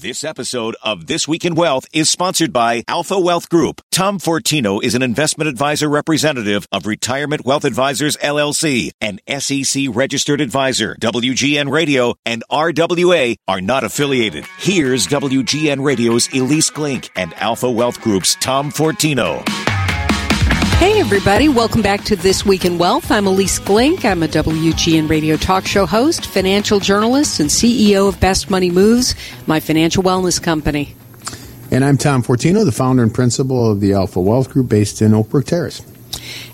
This 0.00 0.22
episode 0.22 0.76
of 0.80 1.08
This 1.08 1.26
Week 1.26 1.44
in 1.44 1.56
Wealth 1.56 1.84
is 1.92 2.08
sponsored 2.08 2.52
by 2.52 2.84
Alpha 2.86 3.18
Wealth 3.18 3.48
Group. 3.48 3.80
Tom 3.90 4.20
Fortino 4.20 4.80
is 4.80 4.94
an 4.94 5.02
investment 5.02 5.48
advisor 5.48 5.88
representative 5.88 6.68
of 6.70 6.86
Retirement 6.86 7.44
Wealth 7.44 7.64
Advisors 7.64 8.16
LLC, 8.18 8.92
an 9.00 9.18
SEC 9.40 9.86
registered 9.90 10.40
advisor. 10.40 10.94
WGN 11.00 11.68
Radio 11.68 12.14
and 12.24 12.44
RWA 12.48 13.34
are 13.48 13.60
not 13.60 13.82
affiliated. 13.82 14.46
Here's 14.58 15.08
WGN 15.08 15.84
Radio's 15.84 16.28
Ilyce 16.28 16.70
Glink 16.70 17.10
and 17.16 17.34
Alpha 17.34 17.68
Wealth 17.68 18.00
Group's 18.00 18.36
Tom 18.36 18.70
Fortino. 18.70 19.44
Hey, 20.78 21.00
everybody. 21.00 21.48
Welcome 21.48 21.82
back 21.82 22.04
to 22.04 22.14
This 22.14 22.46
Week 22.46 22.64
in 22.64 22.78
Wealth. 22.78 23.10
I'm 23.10 23.24
Ilyce 23.24 23.60
Glink. 23.60 24.04
I'm 24.04 24.22
a 24.22 24.28
WGN 24.28 25.10
radio 25.10 25.36
talk 25.36 25.66
show 25.66 25.86
host, 25.86 26.26
financial 26.26 26.78
journalist, 26.78 27.40
and 27.40 27.50
CEO 27.50 28.08
of 28.08 28.20
Best 28.20 28.48
Money 28.48 28.70
Moves, 28.70 29.16
my 29.48 29.58
financial 29.58 30.04
wellness 30.04 30.40
company. 30.40 30.94
And 31.72 31.84
I'm 31.84 31.98
Tom 31.98 32.22
Fortino, 32.22 32.64
the 32.64 32.70
founder 32.70 33.02
and 33.02 33.12
principal 33.12 33.72
of 33.72 33.80
the 33.80 33.94
Alpha 33.94 34.20
Wealth 34.20 34.50
Group 34.50 34.68
based 34.68 35.02
in 35.02 35.10
Oakbrook 35.10 35.46
Terrace. 35.46 35.82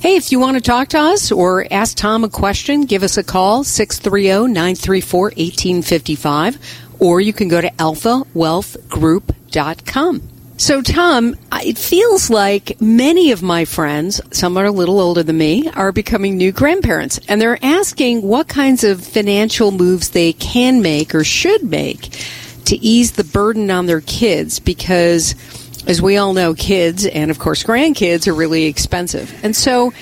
Hey, 0.01 0.17
if 0.17 0.33
you 0.33 0.41
want 0.41 0.57
to 0.57 0.63
talk 0.63 0.89
to 0.89 0.99
us 0.99 1.31
or 1.31 1.67
ask 1.71 1.95
Tom 1.95 2.25
a 2.25 2.31
question, 2.31 2.87
give 2.87 3.03
us 3.03 3.19
a 3.19 3.23
call, 3.23 3.63
630-934-1855, 3.63 6.57
or 6.99 7.21
you 7.21 7.35
can 7.35 7.49
go 7.49 7.61
to 7.61 7.69
alphawealthgroup.com. 7.69 10.31
So, 10.57 10.83
Tom, 10.83 11.35
it 11.53 11.77
feels 11.77 12.31
like 12.31 12.81
many 12.81 13.33
of 13.33 13.43
my 13.43 13.65
friends, 13.65 14.21
some 14.31 14.57
are 14.57 14.67
a 14.67 14.71
little 14.71 15.01
older 15.01 15.25
than 15.25 15.37
me, 15.37 15.69
are 15.71 15.91
becoming 15.91 16.37
new 16.37 16.53
grandparents. 16.53 17.19
And 17.29 17.41
they're 17.41 17.59
asking 17.63 18.23
what 18.23 18.47
kinds 18.47 18.85
of 18.85 19.05
financial 19.05 19.73
moves 19.73 20.11
they 20.11 20.33
can 20.33 20.81
make 20.81 21.13
or 21.13 21.25
should 21.25 21.65
make 21.65 22.17
to 22.67 22.77
ease 22.77 23.13
the 23.13 23.25
burden 23.25 23.69
on 23.71 23.87
their 23.87 24.01
kids 24.01 24.61
because, 24.61 25.35
as 25.89 26.01
we 26.01 26.17
all 26.17 26.33
know, 26.33 26.55
kids 26.55 27.05
and, 27.05 27.33
of 27.33 27.41
course, 27.41 27.65
grandkids 27.65 28.29
are 28.29 28.35
really 28.35 28.65
expensive. 28.65 29.35
And 29.45 29.57
so, 29.57 29.93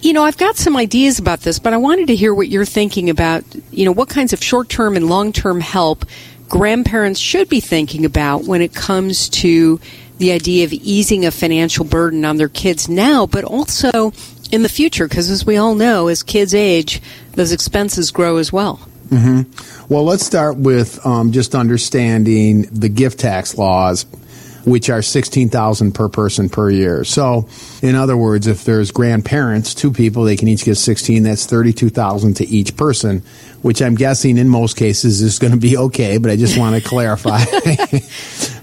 you 0.00 0.14
know, 0.14 0.24
I've 0.24 0.38
got 0.38 0.56
some 0.56 0.76
ideas 0.76 1.18
about 1.18 1.40
this, 1.40 1.58
but 1.58 1.74
I 1.74 1.76
wanted 1.76 2.06
to 2.06 2.16
hear 2.16 2.34
what 2.34 2.48
you're 2.48 2.64
thinking 2.64 3.10
about, 3.10 3.44
you 3.70 3.84
know, 3.84 3.92
what 3.92 4.08
kinds 4.08 4.32
of 4.32 4.42
short 4.42 4.70
term 4.70 4.96
and 4.96 5.08
long 5.08 5.32
term 5.32 5.60
help 5.60 6.06
grandparents 6.48 7.20
should 7.20 7.48
be 7.48 7.60
thinking 7.60 8.04
about 8.04 8.44
when 8.44 8.62
it 8.62 8.74
comes 8.74 9.28
to 9.28 9.80
the 10.18 10.32
idea 10.32 10.64
of 10.64 10.72
easing 10.72 11.24
a 11.24 11.30
financial 11.30 11.84
burden 11.84 12.24
on 12.24 12.36
their 12.36 12.48
kids 12.48 12.88
now, 12.88 13.26
but 13.26 13.44
also 13.44 14.12
in 14.50 14.62
the 14.62 14.68
future, 14.68 15.06
because 15.06 15.30
as 15.30 15.46
we 15.46 15.56
all 15.56 15.74
know, 15.74 16.08
as 16.08 16.22
kids 16.22 16.54
age, 16.54 17.00
those 17.32 17.52
expenses 17.52 18.10
grow 18.10 18.38
as 18.38 18.52
well. 18.52 18.80
Mm-hmm. 19.10 19.92
Well, 19.92 20.04
let's 20.04 20.24
start 20.24 20.56
with 20.56 21.04
um, 21.06 21.32
just 21.32 21.54
understanding 21.54 22.62
the 22.72 22.88
gift 22.88 23.20
tax 23.20 23.56
laws 23.56 24.04
which 24.64 24.90
are 24.90 25.02
16,000 25.02 25.92
per 25.92 26.08
person 26.08 26.48
per 26.48 26.70
year. 26.70 27.04
So, 27.04 27.48
in 27.82 27.94
other 27.94 28.16
words, 28.16 28.46
if 28.46 28.64
there's 28.64 28.90
grandparents, 28.90 29.74
two 29.74 29.92
people, 29.92 30.24
they 30.24 30.36
can 30.36 30.48
each 30.48 30.64
get 30.64 30.76
16, 30.76 31.22
that's 31.22 31.46
32,000 31.46 32.34
to 32.34 32.46
each 32.46 32.76
person, 32.76 33.22
which 33.62 33.80
I'm 33.80 33.94
guessing 33.94 34.38
in 34.38 34.48
most 34.48 34.76
cases 34.76 35.22
is 35.22 35.38
going 35.38 35.52
to 35.52 35.58
be 35.58 35.76
okay, 35.76 36.18
but 36.18 36.30
I 36.30 36.36
just 36.36 36.58
want 36.58 36.80
to 36.80 36.88
clarify. 36.88 37.38
most 37.44 38.00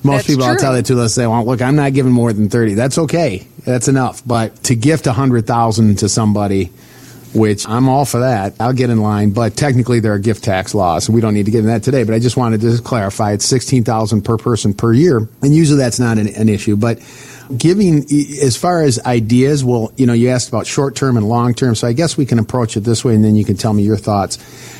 That's 0.03 0.27
people 0.27 0.43
I'll 0.43 0.57
tell 0.57 0.73
that 0.73 0.85
to, 0.87 0.95
they'll 0.95 1.09
say, 1.09 1.27
well, 1.27 1.45
look, 1.45 1.61
I'm 1.61 1.75
not 1.75 1.93
giving 1.93 2.11
more 2.11 2.33
than 2.33 2.49
30. 2.49 2.75
That's 2.75 2.97
okay. 2.97 3.47
That's 3.63 3.87
enough. 3.87 4.21
But 4.25 4.63
to 4.65 4.75
gift 4.75 5.07
100,000 5.07 5.97
to 5.99 6.09
somebody, 6.09 6.71
which 7.35 7.67
I'm 7.67 7.89
all 7.89 8.05
for 8.05 8.21
that. 8.21 8.53
I'll 8.59 8.73
get 8.73 8.89
in 8.89 9.01
line, 9.01 9.31
but 9.31 9.55
technically 9.55 9.99
there 9.99 10.13
are 10.13 10.19
gift 10.19 10.43
tax 10.43 10.73
laws, 10.73 11.09
we 11.09 11.21
don't 11.21 11.33
need 11.33 11.45
to 11.45 11.51
get 11.51 11.59
into 11.59 11.71
that 11.71 11.83
today. 11.83 12.03
But 12.03 12.15
I 12.15 12.19
just 12.19 12.37
wanted 12.37 12.61
to 12.61 12.81
clarify: 12.81 13.33
it's 13.33 13.45
sixteen 13.45 13.83
thousand 13.83 14.23
per 14.23 14.37
person 14.37 14.73
per 14.73 14.93
year, 14.93 15.17
and 15.41 15.53
usually 15.53 15.77
that's 15.77 15.99
not 15.99 16.17
an, 16.17 16.27
an 16.29 16.49
issue. 16.49 16.75
But 16.77 16.99
giving, 17.55 18.05
as 18.41 18.55
far 18.57 18.81
as 18.81 18.99
ideas, 19.05 19.63
well, 19.63 19.91
you 19.97 20.05
know, 20.05 20.13
you 20.13 20.29
asked 20.29 20.49
about 20.49 20.65
short 20.65 20.95
term 20.95 21.17
and 21.17 21.27
long 21.27 21.53
term, 21.53 21.75
so 21.75 21.87
I 21.87 21.93
guess 21.93 22.17
we 22.17 22.25
can 22.25 22.39
approach 22.39 22.77
it 22.77 22.81
this 22.81 23.03
way, 23.03 23.13
and 23.13 23.23
then 23.23 23.35
you 23.35 23.45
can 23.45 23.57
tell 23.57 23.73
me 23.73 23.83
your 23.83 23.97
thoughts. 23.97 24.39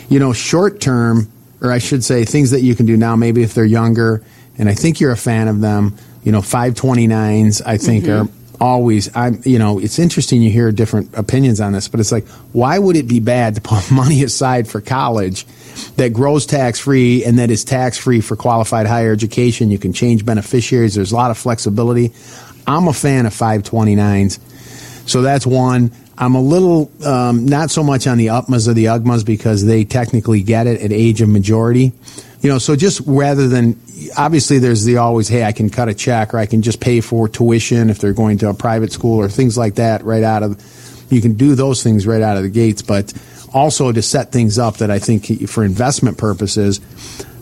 You 0.09 0.19
know, 0.19 0.33
short 0.33 0.79
term, 0.79 1.31
or 1.61 1.71
I 1.71 1.79
should 1.79 2.03
say, 2.03 2.25
things 2.25 2.51
that 2.51 2.61
you 2.61 2.75
can 2.75 2.85
do 2.85 2.95
now, 2.95 3.15
maybe 3.15 3.44
if 3.44 3.53
they're 3.53 3.65
younger, 3.65 4.23
and 4.57 4.69
I 4.69 4.73
think 4.73 4.99
you're 4.99 5.11
a 5.11 5.17
fan 5.17 5.47
of 5.47 5.61
them. 5.61 5.95
You 6.23 6.31
know, 6.31 6.41
five 6.41 6.73
twenty 6.73 7.05
nines, 7.05 7.61
I 7.61 7.77
think 7.77 8.05
are 8.05 8.23
mm-hmm. 8.23 8.44
Always 8.55 9.13
i'm 9.16 9.41
you 9.45 9.59
know 9.59 9.79
it's 9.79 9.99
interesting 9.99 10.41
you 10.41 10.49
hear 10.49 10.71
different 10.71 11.16
opinions 11.17 11.61
on 11.61 11.73
this 11.73 11.88
but 11.88 11.99
it's 11.99 12.11
like 12.11 12.27
why 12.53 12.77
would 12.77 12.95
it 12.95 13.07
be 13.07 13.19
bad 13.19 13.55
to 13.55 13.61
put 13.61 13.91
money 13.91 14.23
aside 14.23 14.67
for 14.67 14.81
college 14.81 15.45
that 15.97 16.13
grows 16.13 16.45
tax 16.45 16.79
free 16.79 17.23
and 17.23 17.39
that 17.39 17.51
is 17.51 17.63
tax 17.63 17.97
free 17.97 18.21
for 18.21 18.35
qualified 18.35 18.88
higher 18.88 19.11
education? 19.11 19.69
You 19.69 19.77
can 19.77 19.91
change 19.91 20.25
beneficiaries. 20.25 20.95
There's 20.95 21.11
a 21.11 21.15
lot 21.15 21.31
of 21.31 21.38
flexibility. 21.38 22.13
I'm 22.65 22.88
a 22.88 22.94
fan 22.94 23.25
of 23.25 23.33
529s 23.33 24.39
so 25.07 25.21
that's 25.21 25.45
one 25.45 25.91
i'm 26.17 26.35
a 26.35 26.41
little 26.41 26.91
um, 27.05 27.45
not 27.45 27.69
so 27.71 27.83
much 27.83 28.07
on 28.07 28.17
the 28.17 28.27
UTMAs 28.27 28.67
or 28.67 28.73
the 28.73 28.85
UGMAs 28.85 29.25
because 29.25 29.65
they 29.65 29.83
technically 29.83 30.41
get 30.41 30.67
it 30.67 30.81
at 30.81 30.91
age 30.91 31.21
of 31.21 31.29
majority. 31.29 31.91
You 32.41 32.49
know 32.49 32.57
so 32.57 32.75
just 32.75 33.01
rather 33.05 33.47
than 33.47 33.79
obviously 34.17 34.59
there's 34.59 34.83
the 34.83 34.97
always 34.97 35.27
hey 35.27 35.43
i 35.43 35.51
can 35.51 35.69
cut 35.69 35.89
a 35.89 35.93
check 35.93 36.33
or 36.33 36.37
i 36.37 36.45
can 36.45 36.61
just 36.61 36.79
pay 36.79 37.01
for 37.01 37.27
tuition 37.27 37.89
if 37.89 37.99
they're 37.99 38.13
going 38.13 38.37
to 38.39 38.49
a 38.49 38.53
private 38.53 38.91
school 38.91 39.19
or 39.19 39.29
things 39.29 39.57
like 39.57 39.75
that 39.75 40.03
right 40.03 40.23
out 40.23 40.43
of 40.43 40.61
you 41.09 41.21
can 41.21 41.33
do 41.33 41.55
those 41.55 41.83
things 41.83 42.07
right 42.07 42.21
out 42.21 42.37
of 42.37 42.43
the 42.43 42.49
gates. 42.49 42.81
But 42.81 43.13
also 43.53 43.91
to 43.91 44.01
set 44.01 44.31
things 44.31 44.59
up 44.59 44.77
that 44.77 44.91
i 44.91 44.99
think 44.99 45.49
for 45.49 45.63
investment 45.63 46.17
purposes 46.17 46.81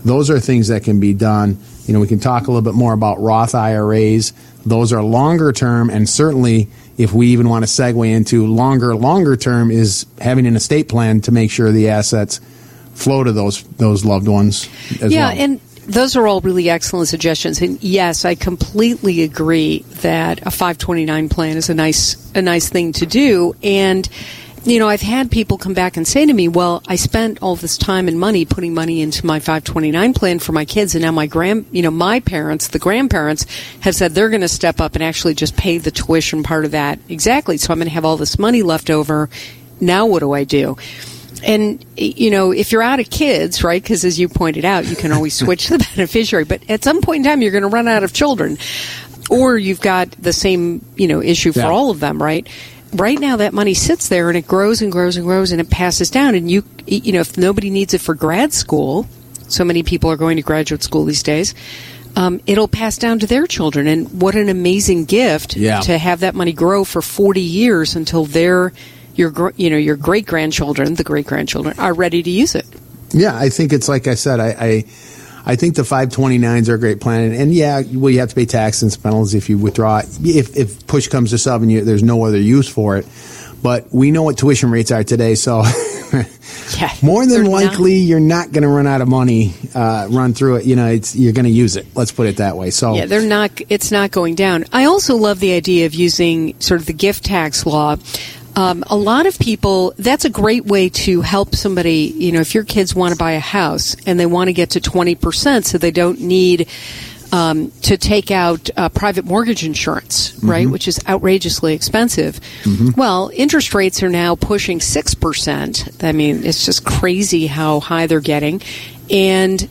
those 0.06 0.30
are 0.30 0.40
things 0.40 0.68
that 0.68 0.84
can 0.84 1.00
be 1.00 1.14
done. 1.14 1.58
You 1.86 1.94
know 1.94 2.00
we 2.00 2.08
can 2.08 2.20
talk 2.20 2.44
a 2.44 2.52
little 2.52 2.62
bit 2.62 2.76
more 2.76 2.94
about 2.94 3.20
roth 3.20 3.56
iras 3.56 4.34
those 4.66 4.94
are 4.94 5.04
longer 5.04 5.52
term 5.52 5.90
and 5.90 6.08
certainly 6.08 6.70
if 6.98 7.14
we 7.14 7.28
even 7.28 7.50
want 7.50 7.66
to 7.66 7.70
segue 7.70 8.10
into 8.10 8.46
longer 8.46 8.96
longer 8.96 9.36
term 9.36 9.72
is 9.72 10.06
having 10.20 10.46
an 10.46 10.56
estate 10.56 10.90
plan 10.90 11.22
to 11.22 11.32
make 11.32 11.52
sure 11.52 11.72
the 11.72 11.90
assets 11.90 12.40
flow 12.94 13.24
to 13.24 13.32
those 13.32 13.64
those 13.64 14.06
loved 14.06 14.28
ones 14.28 14.70
as 15.02 15.12
yeah, 15.12 15.30
well. 15.30 15.40
and 15.40 15.60
those 15.88 16.16
are 16.16 16.28
all 16.28 16.42
really 16.42 16.70
excellent 16.70 17.10
suggestions. 17.10 17.62
And 17.62 17.82
yes, 17.84 18.26
I 18.26 18.36
completely 18.36 19.22
agree 19.24 19.80
that 20.02 20.40
a 20.42 20.52
529 20.52 21.30
plan 21.30 21.58
is 21.58 21.70
a 21.70 21.74
nice 21.74 22.32
a 22.34 22.42
nice 22.42 22.70
thing 22.70 22.94
to 22.94 23.06
do. 23.06 23.56
And 23.64 24.08
you 24.66 24.80
know, 24.80 24.88
I've 24.88 25.02
had 25.02 25.30
people 25.30 25.58
come 25.58 25.74
back 25.74 25.98
and 25.98 26.08
say 26.08 26.26
to 26.26 26.34
me, 26.34 26.48
"Well, 26.48 26.82
I 26.88 26.96
spent 26.96 27.40
all 27.42 27.56
this 27.56 27.78
time 27.78 28.08
and 28.08 28.20
money 28.20 28.46
putting 28.46 28.74
money 28.74 29.02
into 29.02 29.26
my 29.26 29.40
529 29.40 30.14
plan 30.14 30.40
for 30.40 30.52
my 30.54 30.66
kids, 30.66 30.96
and 30.96 31.04
now 31.04 31.12
my 31.12 31.28
grand, 31.28 31.66
you 31.72 31.82
know, 31.82 31.92
my 31.92 32.20
parents, 32.22 32.70
the 32.70 32.80
grandparents, 32.80 33.46
have 33.82 33.96
said 33.96 34.14
they're 34.16 34.30
going 34.30 34.42
to 34.42 34.48
step 34.48 34.80
up 34.80 34.96
and 34.96 35.04
actually 35.04 35.34
just 35.34 35.58
pay 35.58 35.78
the 35.78 35.92
tuition 35.92 36.44
part 36.44 36.66
of 36.66 36.72
that 36.72 37.00
exactly. 37.10 37.58
So 37.58 37.74
I'm 37.74 37.80
going 37.80 37.88
to 37.90 37.94
have 37.94 38.06
all 38.06 38.18
this 38.18 38.40
money 38.40 38.64
left 38.64 38.90
over. 38.90 39.30
Now, 39.82 40.06
what 40.06 40.20
do 40.20 40.32
I 40.32 40.44
do?" 40.46 40.78
And 41.44 41.84
you 41.98 42.32
know, 42.32 42.52
if 42.52 42.72
you're 42.72 42.82
out 42.82 43.02
of 43.02 43.10
kids, 43.10 43.66
right? 43.66 43.82
Because 43.84 44.06
as 44.06 44.18
you 44.18 44.30
pointed 44.30 44.64
out, 44.64 44.86
you 44.86 44.96
can 44.96 45.12
always 45.12 45.34
switch 45.40 45.68
the 45.68 45.78
beneficiary. 45.96 46.46
But 46.46 46.62
at 46.70 46.84
some 46.86 47.02
point 47.02 47.26
in 47.26 47.30
time, 47.30 47.42
you're 47.42 47.52
going 47.52 47.64
to 47.64 47.70
run 47.70 47.90
out 47.90 48.04
of 48.04 48.14
children, 48.14 48.58
or 49.30 49.58
you've 49.58 49.82
got 49.82 50.12
the 50.12 50.32
same 50.32 50.86
you 50.96 51.08
know 51.10 51.22
issue 51.22 51.52
for 51.52 51.60
Yeah. 51.60 51.70
all 51.70 51.90
of 51.90 52.00
them, 52.00 52.22
right? 52.24 52.48
Right 52.94 53.20
now, 53.20 53.38
that 53.38 53.54
money 53.54 53.74
sits 53.74 54.08
there 54.10 54.30
and 54.30 54.38
it 54.38 54.48
grows 54.48 54.82
and 54.82 54.92
grows 54.92 55.18
and 55.18 55.26
grows 55.26 55.52
and 55.52 55.60
it 55.60 55.70
passes 55.70 56.10
down. 56.12 56.36
And 56.36 56.50
you, 56.50 56.64
you 56.86 57.12
know, 57.12 57.22
if 57.22 57.38
nobody 57.38 57.70
needs 57.70 57.94
it 57.94 58.02
for 58.02 58.14
grad 58.14 58.54
school, 58.54 59.08
so 59.48 59.64
many 59.64 59.84
people 59.84 60.10
are 60.12 60.18
going 60.18 60.36
to 60.38 60.44
graduate 60.44 60.84
school 60.84 61.06
these 61.06 61.24
days. 61.24 61.54
Um, 62.16 62.40
it'll 62.46 62.68
pass 62.68 62.98
down 62.98 63.18
to 63.20 63.28
their 63.28 63.48
children, 63.48 63.88
and 63.88 64.22
what 64.22 64.36
an 64.36 64.48
amazing 64.48 65.06
gift 65.06 65.56
Yeah. 65.56 65.80
to 65.82 65.98
have 65.98 66.20
that 66.20 66.36
money 66.36 66.54
grow 66.54 66.84
for 66.84 67.02
40 67.02 67.42
years 67.42 67.96
until 67.96 68.26
they're 68.26 68.72
your 69.16 69.52
you 69.58 69.70
know 69.72 69.78
your 69.78 69.96
great 69.96 70.26
grandchildren, 70.28 70.94
the 70.96 71.04
great 71.04 71.26
grandchildren, 71.26 71.78
are 71.80 71.94
ready 71.94 72.22
to 72.22 72.30
use 72.30 72.54
it. 72.56 72.66
Yeah, 73.12 73.36
I 73.36 73.50
think 73.50 73.74
it's 73.74 73.88
like 73.88 74.08
I 74.08 74.14
said. 74.16 74.40
I 74.40 74.48
I, 74.50 74.86
I 75.46 75.56
think 75.56 75.76
the 75.76 75.82
529s 75.82 76.70
are 76.70 76.76
a 76.76 76.80
great 76.80 77.02
plan, 77.02 77.34
and, 77.34 77.54
yeah, 77.54 77.82
well, 77.94 78.10
you 78.10 78.20
have 78.20 78.30
to 78.30 78.36
pay 78.36 78.46
tax 78.46 78.82
and 78.82 78.98
penalties 79.04 79.34
if 79.34 79.50
you 79.50 79.58
withdraw. 79.58 80.00
If 80.24 80.56
if 80.56 80.88
push 80.88 81.08
comes 81.10 81.32
to 81.32 81.38
shove 81.38 81.62
and 81.62 81.72
you, 81.72 81.84
there's 81.84 82.04
no 82.04 82.24
other 82.24 82.38
use 82.40 82.70
for 82.70 82.98
it, 82.98 83.06
but 83.62 83.94
we 83.94 84.12
know 84.12 84.24
what 84.24 84.38
tuition 84.38 84.72
rates 84.72 84.92
are 84.92 85.04
today, 85.04 85.36
so. 85.36 85.64
Yeah, 86.78 86.94
More 87.02 87.26
than 87.26 87.46
not- 87.46 87.52
likely, 87.52 87.96
you're 87.96 88.20
not 88.20 88.52
going 88.52 88.62
to 88.62 88.68
run 88.68 88.86
out 88.86 89.02
of 89.02 89.08
money. 89.08 89.56
Uh, 89.74 90.08
run 90.12 90.34
through 90.36 90.58
it, 90.58 90.66
you 90.66 90.76
know. 90.76 90.88
It's 90.88 91.16
you're 91.16 91.34
going 91.34 91.46
to 91.46 91.52
use 91.52 91.76
it. 91.76 91.88
Let's 91.96 92.12
put 92.12 92.28
it 92.28 92.38
that 92.38 92.56
way. 92.56 92.70
So 92.70 92.94
Yeah, 92.94 93.08
they're 93.08 93.22
not. 93.28 93.60
It's 93.70 93.92
not 93.92 94.12
going 94.12 94.36
down. 94.36 94.66
I 94.72 94.86
also 94.86 95.16
love 95.16 95.40
the 95.40 95.54
idea 95.54 95.88
of 95.88 95.96
using 95.96 96.60
sort 96.60 96.80
of 96.80 96.86
the 96.86 96.94
gift 96.94 97.26
tax 97.26 97.66
law. 97.66 97.96
Um, 98.56 98.84
a 98.88 98.96
lot 98.96 99.26
of 99.26 99.38
people. 99.40 99.94
That's 99.98 100.26
a 100.26 100.30
great 100.30 100.66
way 100.66 100.90
to 100.90 101.22
help 101.22 101.56
somebody. 101.56 102.14
You 102.16 102.32
know, 102.34 102.40
if 102.40 102.54
your 102.54 102.64
kids 102.64 102.94
want 102.94 103.12
to 103.14 103.18
buy 103.18 103.32
a 103.34 103.40
house 103.40 103.96
and 104.06 104.20
they 104.20 104.26
want 104.26 104.50
to 104.50 104.54
get 104.54 104.72
to 104.72 104.80
twenty 104.82 105.16
percent, 105.16 105.66
so 105.66 105.78
they 105.78 105.92
don't 105.92 106.20
need. 106.22 106.70
Um, 107.32 107.72
to 107.82 107.98
take 107.98 108.30
out 108.30 108.70
uh, 108.78 108.90
private 108.90 109.26
mortgage 109.26 109.66
insurance, 109.66 110.36
right, 110.44 110.70
which 110.70 110.88
is 110.88 111.00
outrageously 111.08 111.74
expensive. 111.74 112.40
Well, 112.96 113.32
interest 113.34 113.74
rates 113.74 114.04
are 114.04 114.10
now 114.10 114.36
pushing 114.36 114.78
6%. 114.78 116.04
I 116.04 116.12
mean, 116.12 116.46
it's 116.46 116.64
just 116.64 116.86
crazy 116.86 117.48
how 117.48 117.80
high 117.80 118.06
they're 118.06 118.20
getting. 118.20 118.62
And 119.10 119.68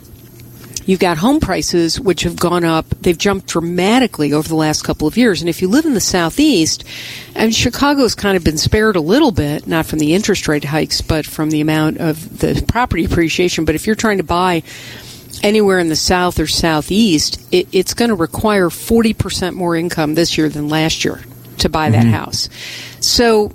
You've 0.85 1.01
got 1.01 1.19
home 1.19 1.41
prices 1.41 1.99
which 2.01 2.23
have 2.23 2.37
gone 2.37 2.65
up. 2.65 2.89
They've 2.91 3.17
jumped 3.17 3.47
dramatically 3.47 4.33
over 4.33 4.49
the 4.49 4.55
last 4.57 4.83
couple 4.83 5.07
of 5.07 5.17
years. 5.17 5.41
And 5.41 5.49
if 5.49 5.63
you 5.63 5.69
live 5.69 5.85
in 5.85 5.95
the 5.95 6.01
southeast, 6.01 6.85
and 7.35 7.55
Chicago's 7.55 8.15
kind 8.15 8.37
of 8.37 8.45
been 8.45 8.59
spared 8.59 8.97
a 8.97 9.01
little 9.01 9.31
bit, 9.33 9.67
not 9.67 9.87
from 9.87 9.99
the 10.01 10.15
interest 10.15 10.49
rate 10.49 10.65
hikes, 10.65 11.01
but 11.01 11.25
from 11.27 11.51
the 11.51 11.61
amount 11.61 11.99
of 11.99 12.39
the 12.39 12.65
property 12.67 13.05
appreciation. 13.05 13.65
But 13.65 13.75
if 13.75 13.87
you're 13.87 13.97
trying 13.97 14.19
to 14.19 14.25
buy 14.25 14.63
anywhere 15.43 15.79
in 15.79 15.89
the 15.89 15.97
south 15.97 16.39
or 16.41 16.47
southeast, 16.47 17.41
it, 17.53 17.69
it's 17.73 17.95
going 17.95 18.11
to 18.11 18.15
require 18.15 18.69
40% 18.69 19.55
more 19.55 19.77
income 19.77 20.15
this 20.15 20.37
year 20.37 20.49
than 20.49 20.69
last 20.69 21.05
year 21.05 21.21
to 21.59 21.69
buy 21.69 21.91
that 21.91 22.05
Mm-hmm. 22.05 22.13
house. 22.13 22.49
So, 23.01 23.53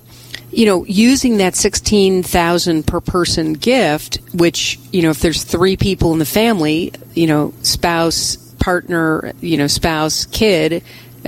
you 0.57 0.65
know, 0.65 0.83
using 0.85 1.37
that 1.37 1.55
16,000 1.55 2.87
per 2.87 2.99
person 2.99 3.53
gift, 3.53 4.17
which, 4.33 4.79
you 4.91 5.03
know, 5.03 5.11
if 5.11 5.19
there's 5.19 5.43
3 5.43 5.77
people 5.77 6.13
in 6.13 6.19
the 6.19 6.25
family, 6.25 6.91
you 7.13 7.27
know, 7.27 7.53
spouse, 7.61 8.37
partner, 8.59 9.33
you 9.39 9.55
know, 9.55 9.67
spouse, 9.67 10.25
kid, 10.25 10.81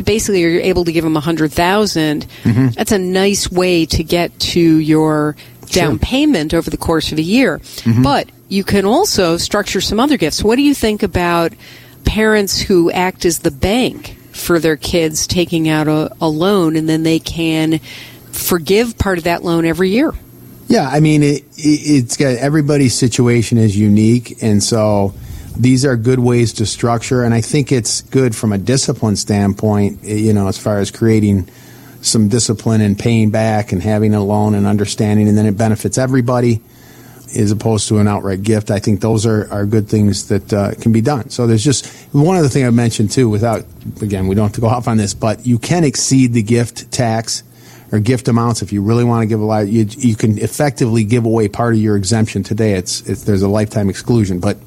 basically 0.04 0.42
you're 0.42 0.60
able 0.62 0.84
to 0.84 0.92
give 0.92 1.04
them 1.04 1.14
100,000. 1.14 2.26
Mm-hmm. 2.26 2.68
That's 2.70 2.92
a 2.92 2.98
nice 2.98 3.52
way 3.52 3.86
to 3.86 4.04
get 4.04 4.38
to 4.40 4.60
your 4.60 5.36
down 5.68 5.92
Sure. 5.92 6.00
payment 6.00 6.56
over 6.56 6.72
the 6.72 6.78
course 6.78 7.12
of 7.12 7.20
a 7.20 7.22
year. 7.22 7.60
Mm-hmm. 7.60 8.02
But 8.02 8.32
you 8.48 8.64
can 8.64 8.84
also 8.84 9.38
structure 9.38 9.80
some 9.80 10.00
other 10.00 10.18
gifts. 10.18 10.44
What 10.44 10.56
do 10.56 10.64
you 10.64 10.74
think 10.74 11.04
about 11.04 11.54
parents 12.04 12.60
who 12.60 12.90
act 12.90 13.26
as 13.26 13.40
the 13.40 13.52
bank 13.52 14.18
for 14.32 14.58
their 14.58 14.76
kids 14.76 15.28
taking 15.28 15.70
out 15.70 15.88
a, 15.88 16.12
a 16.20 16.28
loan 16.28 16.76
and 16.76 16.90
then 16.90 17.04
they 17.04 17.20
can 17.20 17.80
forgive 18.40 18.98
part 18.98 19.18
of 19.18 19.26
that 19.26 19.44
loan 19.44 19.66
every 19.66 19.90
year? 19.90 20.14
Yeah, 20.68 20.88
I 20.88 21.00
mean, 21.00 21.24
it, 21.24 21.44
it's 21.58 22.16
got 22.18 22.36
everybody's 22.36 22.94
situation 22.94 23.58
is 23.58 23.76
unique, 23.78 24.42
and 24.44 24.62
so 24.62 25.14
these 25.58 25.84
are 25.84 25.98
good 25.98 26.20
ways 26.20 26.54
to 26.54 26.66
structure. 26.66 27.24
And 27.24 27.34
I 27.34 27.42
think 27.42 27.72
it's 27.72 28.02
good 28.02 28.36
from 28.36 28.54
a 28.54 28.58
discipline 28.58 29.16
standpoint. 29.16 30.00
eh, 30.06 30.16
You 30.16 30.34
know, 30.34 30.48
as 30.48 30.58
far 30.58 30.78
as 30.78 30.92
creating 30.92 31.50
some 32.02 32.30
discipline 32.30 32.82
and 32.82 32.98
paying 32.98 33.30
back 33.30 33.72
and 33.72 33.82
having 33.84 34.14
a 34.14 34.24
loan 34.24 34.56
and 34.56 34.66
understanding, 34.68 35.28
and 35.28 35.38
then 35.38 35.46
it 35.46 35.58
benefits 35.58 35.98
everybody 35.98 36.62
as 37.36 37.52
opposed 37.52 37.88
to 37.88 37.98
an 38.00 38.08
outright 38.08 38.42
gift. 38.42 38.72
I 38.72 38.80
think 38.80 39.02
those 39.02 39.26
are, 39.26 39.52
are 39.52 39.66
good 39.66 39.88
things 39.88 40.30
that 40.30 40.52
uh, 40.54 40.74
can 40.76 40.92
be 40.92 41.02
done. 41.02 41.30
So 41.30 41.46
there's 41.46 41.64
just 41.64 41.86
one 42.14 42.38
other 42.38 42.48
thing 42.48 42.66
I 42.66 42.70
mentioned 42.70 43.12
too. 43.12 43.30
Without 43.30 43.66
again, 44.02 44.28
we 44.28 44.36
don't 44.36 44.46
have 44.46 44.56
to 44.56 44.62
go 44.62 44.68
off 44.68 44.88
on 44.88 44.98
this, 44.98 45.14
but 45.14 45.46
you 45.46 45.60
can 45.60 45.84
exceed 45.84 46.34
the 46.34 46.42
gift 46.42 46.92
tax 46.92 47.44
or 47.92 48.00
gift 48.00 48.28
amounts 48.28 48.62
if 48.62 48.72
you 48.74 48.82
really 48.82 49.04
want 49.04 49.22
to 49.24 49.28
give 49.28 49.40
a 49.40 49.46
lot. 49.46 49.68
You, 49.68 49.86
you 49.90 50.16
can 50.16 50.38
effectively 50.38 51.04
give 51.04 51.26
away 51.26 51.48
part 51.48 51.74
of 51.74 51.80
your 51.80 51.96
exemption 51.98 52.44
today. 52.44 52.74
It's, 52.74 53.02
it's 53.08 53.24
there's 53.24 53.42
a 53.42 53.48
lifetime 53.48 53.90
exclusion, 53.90 54.40
but 54.40 54.58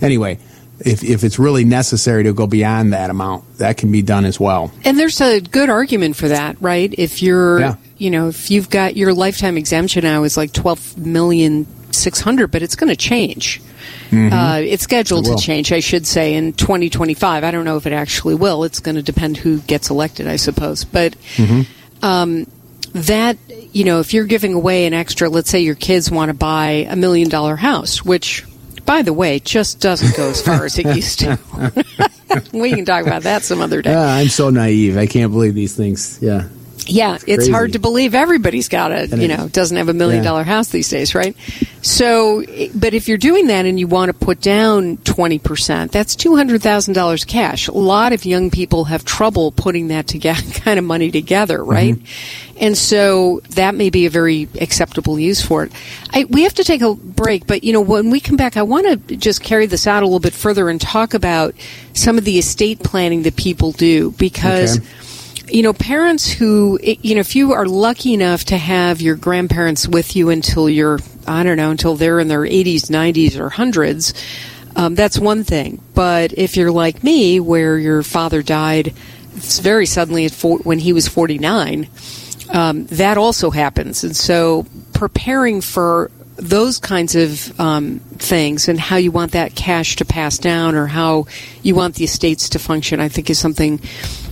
anyway. 0.00 0.38
If, 0.80 1.02
if 1.02 1.24
it's 1.24 1.40
really 1.40 1.64
necessary 1.64 2.22
to 2.22 2.32
go 2.32 2.46
beyond 2.46 2.92
that 2.92 3.10
amount, 3.10 3.58
that 3.58 3.78
can 3.78 3.90
be 3.90 4.00
done 4.00 4.24
as 4.24 4.38
well. 4.38 4.70
And 4.84 4.96
there's 4.96 5.20
a 5.20 5.40
good 5.40 5.68
argument 5.70 6.14
for 6.14 6.28
that, 6.28 6.56
right? 6.62 6.94
If 6.96 7.20
you're, 7.20 7.58
Yeah. 7.58 7.74
you 7.96 8.10
know, 8.12 8.28
if 8.28 8.48
you've 8.48 8.70
got 8.70 8.96
your 8.96 9.12
lifetime 9.12 9.56
exemption 9.56 10.04
now 10.04 10.22
is 10.22 10.36
like 10.36 10.52
12 10.52 10.96
million 10.96 11.66
600, 11.90 12.52
but 12.52 12.62
it's 12.62 12.76
going 12.76 12.90
to 12.90 12.96
change. 12.96 13.60
Uh, 14.12 14.60
it's 14.62 14.84
scheduled 14.84 15.24
Mm-hmm. 15.24 15.32
It 15.34 15.38
to 15.38 15.42
change, 15.42 15.72
I 15.72 15.80
should 15.80 16.06
say, 16.06 16.34
in 16.34 16.52
2025. 16.52 17.42
I 17.42 17.50
don't 17.50 17.64
know 17.64 17.76
if 17.76 17.84
it 17.88 17.92
actually 17.92 18.36
will. 18.36 18.62
It's 18.62 18.78
going 18.78 18.94
to 18.94 19.02
depend 19.02 19.36
who 19.36 19.58
gets 19.58 19.90
elected, 19.90 20.28
I 20.28 20.36
suppose. 20.36 20.84
But 20.84 21.16
Mm-hmm. 21.38 22.04
um, 22.04 22.46
that, 22.94 23.36
you 23.72 23.84
know, 23.84 24.00
if 24.00 24.14
you're 24.14 24.24
giving 24.24 24.54
away 24.54 24.86
an 24.86 24.94
extra, 24.94 25.28
let's 25.28 25.50
say 25.50 25.60
your 25.60 25.74
kids 25.74 26.10
want 26.10 26.30
to 26.30 26.34
buy 26.34 26.86
a 26.88 26.96
million 26.96 27.28
dollar 27.28 27.56
house, 27.56 28.04
which, 28.04 28.44
by 28.84 29.02
the 29.02 29.12
way, 29.12 29.38
just 29.40 29.80
doesn't 29.80 30.16
go 30.16 30.30
as 30.30 30.42
far 30.42 30.64
as 30.64 30.78
it 30.78 30.86
used 30.94 31.20
to. 31.20 31.38
we 32.52 32.70
can 32.70 32.84
talk 32.84 33.06
about 33.06 33.22
that 33.22 33.42
some 33.42 33.60
other 33.60 33.82
day. 33.82 33.94
I'm 33.94 34.28
so 34.28 34.50
naive. 34.50 34.96
I 34.96 35.06
can't 35.06 35.32
believe 35.32 35.54
these 35.54 35.76
things. 35.76 36.18
Yeah. 36.20 36.48
Yeah, 36.88 37.14
it's 37.14 37.24
crazy. 37.24 37.52
hard 37.52 37.72
to 37.74 37.78
believe 37.78 38.14
everybody's 38.14 38.68
got 38.68 38.92
a, 38.92 39.02
And 39.12 39.20
you 39.22 39.28
know, 39.28 39.48
doesn't 39.48 39.76
have 39.76 39.88
a 39.88 39.94
million 39.94 40.22
Yeah. 40.24 40.30
dollar 40.30 40.42
house 40.44 40.68
these 40.68 40.88
days, 40.88 41.14
right? 41.14 41.36
So, 41.82 42.42
but 42.74 42.94
if 42.94 43.08
you're 43.08 43.18
doing 43.18 43.46
that 43.48 43.66
and 43.66 43.78
you 43.78 43.86
want 43.86 44.08
to 44.08 44.14
put 44.14 44.40
down 44.40 44.96
20%, 44.98 45.90
that's 45.90 46.16
$200,000 46.16 47.26
cash. 47.26 47.68
A 47.68 47.72
lot 47.72 48.12
of 48.12 48.24
young 48.24 48.50
people 48.50 48.86
have 48.86 49.04
trouble 49.04 49.52
putting 49.52 49.88
that 49.88 50.06
together, 50.06 50.42
kind 50.60 50.78
of 50.78 50.84
money 50.84 51.10
together, 51.10 51.58
mm-hmm. 51.58 51.70
right? 51.70 51.96
And 52.60 52.76
so 52.76 53.40
that 53.50 53.74
may 53.76 53.88
be 53.90 54.06
a 54.06 54.10
very 54.10 54.48
acceptable 54.60 55.18
use 55.18 55.40
for 55.40 55.64
it. 55.64 55.72
I, 56.10 56.24
we 56.24 56.42
have 56.42 56.54
to 56.54 56.64
take 56.64 56.82
a 56.82 56.94
break, 56.94 57.46
but 57.46 57.62
you 57.62 57.72
know, 57.72 57.80
when 57.80 58.10
we 58.10 58.18
come 58.18 58.36
back, 58.36 58.56
I 58.56 58.62
want 58.62 59.08
to 59.08 59.16
just 59.16 59.42
carry 59.42 59.66
this 59.66 59.86
out 59.86 60.02
a 60.02 60.06
little 60.06 60.18
bit 60.18 60.32
further 60.32 60.68
and 60.68 60.80
talk 60.80 61.14
about 61.14 61.54
some 61.92 62.18
of 62.18 62.24
the 62.24 62.38
estate 62.38 62.80
planning 62.82 63.22
that 63.22 63.36
people 63.36 63.70
do 63.72 64.10
because 64.12 64.78
Okay. 64.78 64.86
You 65.50 65.62
know, 65.62 65.72
parents 65.72 66.30
who, 66.30 66.78
you 66.82 67.14
know, 67.14 67.20
if 67.20 67.36
you 67.36 67.52
are 67.52 67.66
lucky 67.66 68.14
enough 68.14 68.44
to 68.46 68.56
have 68.56 69.00
your 69.00 69.16
grandparents 69.16 69.88
with 69.88 70.16
you 70.16 70.30
until 70.30 70.68
you're, 70.68 70.98
I 71.26 71.42
don't 71.42 71.56
know, 71.56 71.70
until 71.70 71.96
they're 71.96 72.20
in 72.20 72.28
their 72.28 72.42
80s, 72.42 72.90
90s, 72.90 73.38
or 73.38 73.48
hundreds, 73.48 74.14
um, 74.76 74.94
that's 74.94 75.18
one 75.18 75.44
thing. 75.44 75.82
But 75.94 76.32
if 76.32 76.56
you're 76.56 76.70
like 76.70 77.02
me, 77.02 77.40
where 77.40 77.78
your 77.78 78.02
father 78.02 78.42
died 78.42 78.92
very 78.92 79.86
suddenly 79.86 80.24
at 80.24 80.32
four, 80.32 80.58
when 80.58 80.78
he 80.78 80.92
was 80.92 81.08
49, 81.08 81.88
um, 82.50 82.86
that 82.86 83.18
also 83.18 83.50
happens. 83.50 84.04
And 84.04 84.16
so 84.16 84.66
preparing 84.94 85.60
for 85.60 86.10
those 86.38 86.78
kinds 86.78 87.14
of 87.14 87.60
um, 87.60 87.98
things 88.16 88.68
and 88.68 88.78
how 88.78 88.96
you 88.96 89.10
want 89.10 89.32
that 89.32 89.54
cash 89.54 89.96
to 89.96 90.04
pass 90.04 90.38
down 90.38 90.74
or 90.74 90.86
how 90.86 91.26
you 91.62 91.74
want 91.74 91.96
the 91.96 92.04
estates 92.04 92.48
to 92.50 92.58
function, 92.58 93.00
I 93.00 93.08
think 93.08 93.28
is 93.28 93.38
something 93.38 93.80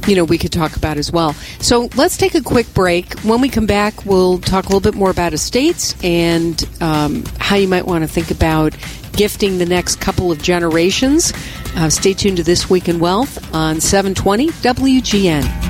you 0.07 0.15
know 0.15 0.25
we 0.25 0.39
could 0.39 0.53
talk 0.53 0.77
about 0.77 0.97
as 0.97 1.11
well. 1.11 1.33
So 1.61 1.89
let's 1.97 2.17
take 2.17 2.35
a 2.35 2.43
quick 2.43 2.73
break. 2.75 3.19
When 3.21 3.41
we 3.41 3.49
come 3.49 3.67
back, 3.67 4.07
we'll 4.07 4.39
talk 4.39 4.67
a 4.67 4.69
little 4.69 4.81
bit 4.81 4.95
more 4.95 5.11
about 5.11 5.33
estates 5.33 5.97
and 6.05 6.63
um, 6.81 7.25
how 7.39 7.57
you 7.57 7.69
might 7.69 7.87
want 7.87 8.03
to 8.03 8.09
think 8.09 8.31
about 8.31 8.77
gifting 9.13 9.59
the 9.59 9.67
next 9.67 10.01
couple 10.01 10.31
of 10.31 10.41
generations. 10.43 11.33
Uh, 11.75 11.91
stay 11.91 12.13
tuned 12.13 12.37
to 12.37 12.43
This 12.43 12.71
Week 12.71 12.89
in 12.89 13.01
Wealth 13.01 13.53
on 13.55 13.81
720 13.81 14.49
WGN. 14.51 15.66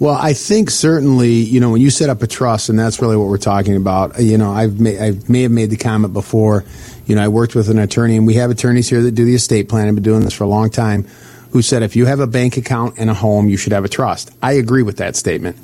Well, 0.00 0.14
I 0.14 0.32
think 0.32 0.70
certainly, 0.70 1.28
you 1.28 1.60
know, 1.60 1.72
when 1.72 1.82
you 1.82 1.90
set 1.90 2.08
up 2.08 2.22
a 2.22 2.26
trust, 2.26 2.70
and 2.70 2.78
that's 2.78 3.02
really 3.02 3.18
what 3.18 3.28
we're 3.28 3.36
talking 3.36 3.76
about. 3.76 4.18
You 4.18 4.38
know, 4.38 4.50
I've 4.50 4.80
may, 4.80 4.98
I 4.98 5.12
may 5.28 5.42
have 5.42 5.52
made 5.52 5.68
the 5.68 5.76
comment 5.76 6.14
before. 6.14 6.64
You 7.10 7.16
know, 7.16 7.24
I 7.24 7.28
worked 7.28 7.56
with 7.56 7.68
an 7.70 7.80
attorney, 7.80 8.16
and 8.16 8.24
we 8.24 8.34
have 8.34 8.52
attorneys 8.52 8.88
here 8.88 9.02
that 9.02 9.16
do 9.16 9.24
the 9.24 9.34
estate 9.34 9.68
plan. 9.68 9.88
I've 9.88 9.96
been 9.96 10.04
doing 10.04 10.20
this 10.20 10.32
for 10.32 10.44
a 10.44 10.46
long 10.46 10.70
time. 10.70 11.08
Who 11.50 11.60
said 11.60 11.82
if 11.82 11.96
you 11.96 12.06
have 12.06 12.20
a 12.20 12.26
bank 12.28 12.56
account 12.56 12.98
and 12.98 13.10
a 13.10 13.14
home, 13.14 13.48
you 13.48 13.56
should 13.56 13.72
have 13.72 13.84
a 13.84 13.88
trust? 13.88 14.30
I 14.40 14.52
agree 14.52 14.84
with 14.84 14.98
that 14.98 15.16
statement 15.16 15.56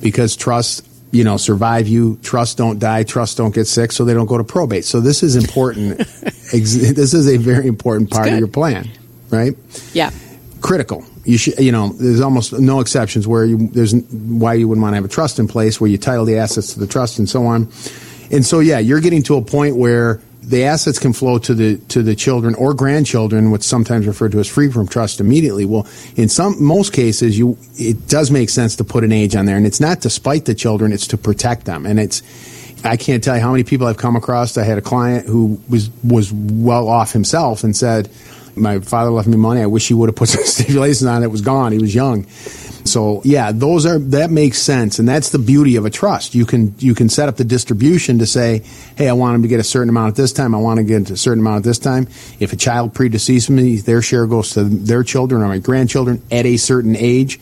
because 0.00 0.36
trusts, 0.36 0.88
you 1.10 1.24
know, 1.24 1.38
survive 1.38 1.88
you. 1.88 2.20
Trusts 2.22 2.54
don't 2.54 2.78
die. 2.78 3.02
Trusts 3.02 3.34
don't 3.34 3.52
get 3.52 3.66
sick, 3.66 3.90
so 3.90 4.04
they 4.04 4.14
don't 4.14 4.26
go 4.26 4.38
to 4.38 4.44
probate. 4.44 4.84
So 4.84 5.00
this 5.00 5.24
is 5.24 5.34
important. 5.34 5.98
this 6.52 7.14
is 7.14 7.26
a 7.26 7.36
very 7.36 7.66
important 7.66 8.08
part 8.08 8.28
of 8.28 8.38
your 8.38 8.46
plan, 8.46 8.88
right? 9.28 9.56
Yeah. 9.92 10.12
Critical 10.60 11.04
you 11.24 11.36
should, 11.36 11.58
you 11.58 11.72
know, 11.72 11.88
there's 11.88 12.20
almost 12.20 12.52
no 12.52 12.78
exceptions 12.78 13.26
where 13.26 13.44
you, 13.44 13.68
there's 13.68 13.92
why 13.94 14.54
you 14.54 14.68
wouldn't 14.68 14.82
want 14.82 14.92
to 14.92 14.96
have 14.96 15.04
a 15.04 15.08
trust 15.08 15.40
in 15.40 15.48
place 15.48 15.80
where 15.80 15.90
you 15.90 15.98
title 15.98 16.24
the 16.24 16.38
assets 16.38 16.74
to 16.74 16.80
the 16.80 16.86
trust 16.86 17.18
and 17.18 17.28
so 17.28 17.46
on. 17.46 17.62
And 18.30 18.46
so, 18.46 18.60
yeah, 18.60 18.78
you're 18.78 19.00
getting 19.00 19.22
to 19.24 19.36
a 19.36 19.42
point 19.42 19.76
where 19.76 20.20
the 20.42 20.64
assets 20.64 20.98
can 20.98 21.12
flow 21.12 21.38
to 21.38 21.54
the 21.54 21.78
to 21.88 22.02
the 22.02 22.14
children 22.14 22.54
or 22.56 22.74
grandchildren, 22.74 23.50
what's 23.50 23.66
sometimes 23.66 24.06
referred 24.06 24.32
to 24.32 24.40
as 24.40 24.48
free 24.48 24.70
from 24.70 24.88
trust 24.88 25.20
immediately. 25.20 25.64
Well, 25.64 25.86
in 26.16 26.28
some 26.28 26.62
most 26.62 26.92
cases, 26.92 27.38
you 27.38 27.56
it 27.76 28.08
does 28.08 28.30
make 28.30 28.50
sense 28.50 28.76
to 28.76 28.84
put 28.84 29.04
an 29.04 29.12
age 29.12 29.36
on 29.36 29.46
there, 29.46 29.56
and 29.56 29.66
it's 29.66 29.80
not 29.80 30.02
to 30.02 30.10
spite 30.10 30.44
the 30.44 30.54
children; 30.54 30.92
it's 30.92 31.06
to 31.08 31.16
protect 31.16 31.64
them. 31.64 31.86
And 31.86 32.00
it's 32.00 32.22
I 32.84 32.96
can't 32.96 33.22
tell 33.22 33.36
you 33.36 33.42
how 33.42 33.52
many 33.52 33.62
people 33.62 33.86
I've 33.86 33.98
come 33.98 34.16
across. 34.16 34.56
I 34.58 34.64
had 34.64 34.78
a 34.78 34.82
client 34.82 35.26
who 35.26 35.60
was 35.68 35.90
was 36.02 36.32
well 36.32 36.88
off 36.88 37.12
himself 37.12 37.62
and 37.62 37.76
said 37.76 38.10
my 38.56 38.80
father 38.80 39.10
left 39.10 39.28
me 39.28 39.36
money. 39.36 39.62
I 39.62 39.66
wish 39.66 39.88
he 39.88 39.94
would 39.94 40.08
have 40.08 40.16
put 40.16 40.28
some 40.28 40.42
stipulations 40.44 41.04
on 41.04 41.22
it. 41.22 41.26
It 41.26 41.30
was 41.30 41.40
gone. 41.40 41.72
He 41.72 41.78
was 41.78 41.94
young. 41.94 42.26
So 42.84 43.22
yeah, 43.24 43.52
those 43.52 43.86
are 43.86 43.98
that 43.98 44.30
makes 44.30 44.58
sense, 44.58 44.98
and 44.98 45.08
that's 45.08 45.30
the 45.30 45.38
beauty 45.38 45.76
of 45.76 45.86
a 45.86 45.90
trust. 45.90 46.34
You 46.34 46.44
can 46.44 46.74
you 46.78 46.94
can 46.94 47.08
set 47.08 47.28
up 47.28 47.36
the 47.36 47.44
distribution 47.44 48.18
to 48.18 48.26
say, 48.26 48.62
hey, 48.96 49.08
I 49.08 49.12
want 49.12 49.36
him 49.36 49.42
to 49.42 49.48
get 49.48 49.60
a 49.60 49.64
certain 49.64 49.88
amount 49.88 50.10
at 50.10 50.16
this 50.16 50.32
time. 50.32 50.54
I 50.54 50.58
want 50.58 50.78
to 50.78 50.84
get 50.84 51.08
a 51.10 51.16
certain 51.16 51.40
amount 51.40 51.58
at 51.58 51.64
this 51.64 51.78
time. 51.78 52.08
If 52.40 52.52
a 52.52 52.56
child 52.56 52.94
predeceases 52.94 53.50
me, 53.50 53.76
their 53.76 54.02
share 54.02 54.26
goes 54.26 54.52
to 54.54 54.64
their 54.64 55.04
children 55.04 55.42
or 55.42 55.48
my 55.48 55.58
grandchildren 55.58 56.22
at 56.30 56.44
a 56.44 56.56
certain 56.56 56.96
age. 56.96 57.38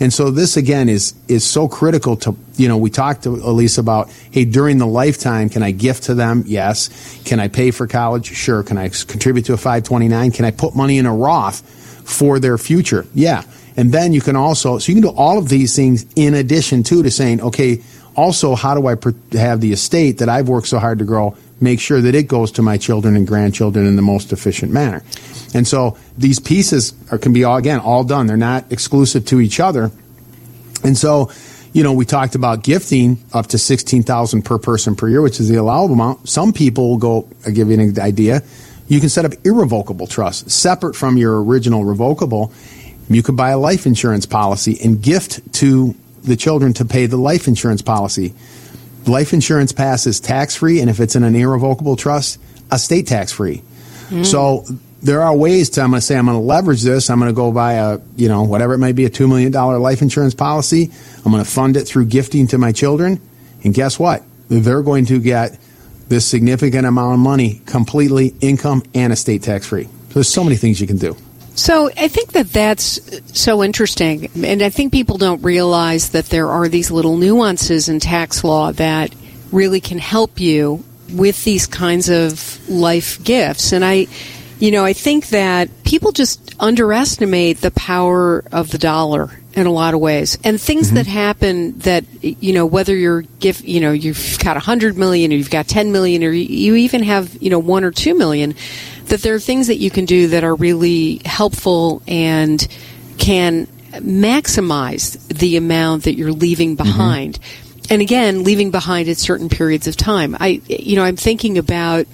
And 0.00 0.12
so 0.12 0.30
this 0.30 0.56
again 0.56 0.88
is 0.88 1.14
is 1.28 1.44
so 1.44 1.68
critical 1.68 2.16
to 2.18 2.36
you 2.56 2.68
know 2.68 2.76
we 2.76 2.90
talked 2.90 3.24
to 3.24 3.30
Ilyce 3.30 3.78
about 3.78 4.10
hey 4.30 4.44
during 4.44 4.78
the 4.78 4.86
lifetime 4.86 5.48
can 5.48 5.62
I 5.62 5.70
gift 5.70 6.04
to 6.04 6.14
them 6.14 6.44
yes 6.46 7.20
can 7.24 7.40
I 7.40 7.48
pay 7.48 7.70
for 7.70 7.86
college 7.86 8.26
sure 8.26 8.62
can 8.62 8.78
I 8.78 8.88
contribute 8.88 9.46
to 9.46 9.54
a 9.54 9.56
529 9.56 10.32
can 10.32 10.44
I 10.44 10.50
put 10.50 10.74
money 10.74 10.98
in 10.98 11.06
a 11.06 11.14
Roth 11.14 11.60
for 12.08 12.38
their 12.38 12.58
future 12.58 13.06
yeah 13.14 13.42
and 13.76 13.92
then 13.92 14.12
you 14.12 14.20
can 14.20 14.36
also 14.36 14.78
so 14.78 14.92
you 14.92 15.00
can 15.00 15.10
do 15.10 15.16
all 15.16 15.38
of 15.38 15.48
these 15.48 15.74
things 15.74 16.06
in 16.16 16.34
addition 16.34 16.82
to 16.82 17.02
to 17.02 17.10
saying 17.10 17.40
okay 17.40 17.82
also 18.16 18.54
how 18.54 18.74
do 18.74 18.86
I 18.86 18.96
have 19.36 19.60
the 19.60 19.72
estate 19.72 20.18
that 20.18 20.28
I've 20.28 20.48
worked 20.48 20.68
so 20.68 20.78
hard 20.78 20.98
to 21.00 21.04
grow 21.04 21.36
make 21.60 21.80
sure 21.80 22.00
that 22.00 22.14
it 22.14 22.28
goes 22.28 22.52
to 22.52 22.62
my 22.62 22.76
children 22.76 23.16
and 23.16 23.26
grandchildren 23.26 23.86
in 23.86 23.96
the 23.96 24.02
most 24.02 24.32
efficient 24.32 24.72
manner. 24.72 25.02
And 25.54 25.66
so 25.66 25.96
these 26.18 26.38
pieces 26.40 26.94
are, 27.10 27.18
can 27.18 27.32
be 27.32 27.44
all, 27.44 27.56
again 27.56 27.80
all 27.80 28.04
done. 28.04 28.26
They're 28.26 28.36
not 28.36 28.70
exclusive 28.70 29.24
to 29.26 29.40
each 29.40 29.60
other. 29.60 29.90
And 30.82 30.98
so, 30.98 31.30
you 31.72 31.82
know, 31.82 31.92
we 31.92 32.04
talked 32.04 32.34
about 32.34 32.62
gifting 32.62 33.18
up 33.32 33.48
to 33.48 33.58
sixteen 33.58 34.02
thousand 34.02 34.42
per 34.42 34.58
person 34.58 34.94
per 34.94 35.08
year, 35.08 35.22
which 35.22 35.40
is 35.40 35.48
the 35.48 35.56
allowable 35.56 35.94
amount. 35.94 36.28
Some 36.28 36.52
people 36.52 36.90
will 36.90 36.98
go. 36.98 37.28
I'll 37.46 37.52
give 37.52 37.70
you 37.70 37.80
an 37.80 37.98
idea. 38.00 38.42
You 38.86 39.00
can 39.00 39.08
set 39.08 39.24
up 39.24 39.32
irrevocable 39.44 40.06
trusts 40.06 40.52
separate 40.52 40.94
from 40.94 41.16
your 41.16 41.42
original 41.42 41.84
revocable. 41.84 42.52
You 43.08 43.22
could 43.22 43.36
buy 43.36 43.50
a 43.50 43.58
life 43.58 43.86
insurance 43.86 44.26
policy 44.26 44.78
and 44.82 45.02
gift 45.02 45.52
to 45.54 45.94
the 46.22 46.36
children 46.36 46.72
to 46.74 46.84
pay 46.84 47.06
the 47.06 47.18
life 47.18 47.48
insurance 47.48 47.82
policy 47.82 48.34
life 49.08 49.32
insurance 49.32 49.72
passes 49.72 50.20
tax 50.20 50.56
free, 50.56 50.80
and 50.80 50.90
if 50.90 51.00
it's 51.00 51.16
in 51.16 51.24
an 51.24 51.34
irrevocable 51.34 51.96
trust, 51.96 52.40
estate 52.72 53.06
tax 53.06 53.32
free. 53.32 53.62
Mm. 54.08 54.24
So 54.24 54.64
there 55.02 55.22
are 55.22 55.34
ways 55.34 55.70
to. 55.70 55.82
I'm 55.82 55.90
going 55.90 56.00
to 56.00 56.06
say 56.06 56.16
I'm 56.16 56.26
going 56.26 56.38
to 56.38 56.44
leverage 56.44 56.82
this. 56.82 57.10
I'm 57.10 57.18
going 57.18 57.30
to 57.30 57.36
go 57.36 57.52
buy 57.52 57.74
a 57.74 57.98
you 58.16 58.28
know 58.28 58.42
whatever 58.42 58.74
it 58.74 58.78
might 58.78 58.94
be 58.94 59.04
a 59.04 59.10
two 59.10 59.28
million 59.28 59.52
dollar 59.52 59.78
life 59.78 60.02
insurance 60.02 60.34
policy. 60.34 60.90
I'm 61.24 61.32
going 61.32 61.44
to 61.44 61.50
fund 61.50 61.76
it 61.76 61.84
through 61.84 62.06
gifting 62.06 62.46
to 62.48 62.58
my 62.58 62.72
children, 62.72 63.20
and 63.62 63.74
guess 63.74 63.98
what? 63.98 64.22
They're 64.48 64.82
going 64.82 65.06
to 65.06 65.20
get 65.20 65.58
this 66.08 66.26
significant 66.26 66.86
amount 66.86 67.14
of 67.14 67.18
money 67.20 67.62
completely 67.66 68.34
income 68.40 68.82
and 68.94 69.12
estate 69.12 69.42
tax 69.42 69.66
free. 69.66 69.84
So 69.84 70.14
there's 70.14 70.28
so 70.28 70.44
many 70.44 70.56
things 70.56 70.80
you 70.80 70.86
can 70.86 70.98
do. 70.98 71.16
So 71.56 71.88
I 71.96 72.08
think 72.08 72.32
that 72.32 72.52
that's 72.52 73.00
so 73.38 73.62
interesting, 73.62 74.28
and 74.44 74.60
I 74.60 74.70
think 74.70 74.92
people 74.92 75.18
don't 75.18 75.42
realize 75.42 76.10
that 76.10 76.26
there 76.26 76.48
are 76.48 76.68
these 76.68 76.90
little 76.90 77.16
nuances 77.16 77.88
in 77.88 78.00
tax 78.00 78.42
law 78.42 78.72
that 78.72 79.14
really 79.52 79.80
can 79.80 79.98
help 79.98 80.40
you 80.40 80.82
with 81.12 81.44
these 81.44 81.68
kinds 81.68 82.08
of 82.08 82.68
life 82.68 83.22
gifts. 83.22 83.72
And 83.72 83.84
I, 83.84 84.08
you 84.58 84.72
know, 84.72 84.84
I 84.84 84.94
think 84.94 85.28
that 85.28 85.68
people 85.84 86.10
just 86.10 86.54
underestimate 86.58 87.60
the 87.60 87.70
power 87.70 88.42
of 88.50 88.70
the 88.70 88.78
dollar 88.78 89.30
in 89.56 89.66
a 89.66 89.70
lot 89.70 89.94
of 89.94 90.00
ways. 90.00 90.36
And 90.44 90.60
things 90.60 90.88
mm-hmm. 90.88 90.96
that 90.96 91.06
happen 91.06 91.78
that, 91.80 92.04
you 92.22 92.52
know, 92.52 92.66
whether 92.66 92.94
you're 92.94 93.22
give, 93.22 93.64
you 93.64 93.80
know, 93.80 93.92
you've 93.92 94.38
got 94.40 94.56
a 94.56 94.60
hundred 94.60 94.96
million 94.96 95.32
or 95.32 95.36
you've 95.36 95.50
got 95.50 95.68
10 95.68 95.92
million 95.92 96.24
or 96.24 96.30
you 96.30 96.74
even 96.76 97.02
have, 97.02 97.40
you 97.42 97.50
know, 97.50 97.58
one 97.58 97.84
or 97.84 97.90
two 97.90 98.14
million, 98.14 98.54
that 99.06 99.22
there 99.22 99.34
are 99.34 99.40
things 99.40 99.68
that 99.68 99.76
you 99.76 99.90
can 99.90 100.04
do 100.04 100.28
that 100.28 100.44
are 100.44 100.54
really 100.54 101.20
helpful 101.24 102.02
and 102.08 102.66
can 103.18 103.66
maximize 103.92 105.26
the 105.28 105.56
amount 105.56 106.04
that 106.04 106.14
you're 106.14 106.32
leaving 106.32 106.76
mm-hmm. 106.76 106.84
behind. 106.84 107.34
Mm-hmm. 107.40 107.92
And 107.92 108.02
again, 108.02 108.44
leaving 108.44 108.70
behind 108.70 109.08
at 109.08 109.18
certain 109.18 109.48
periods 109.48 109.86
of 109.86 109.96
time. 109.96 110.36
I, 110.40 110.62
you 110.66 110.96
know, 110.96 111.04
I'm 111.04 111.16
thinking 111.16 111.58
about 111.58 112.06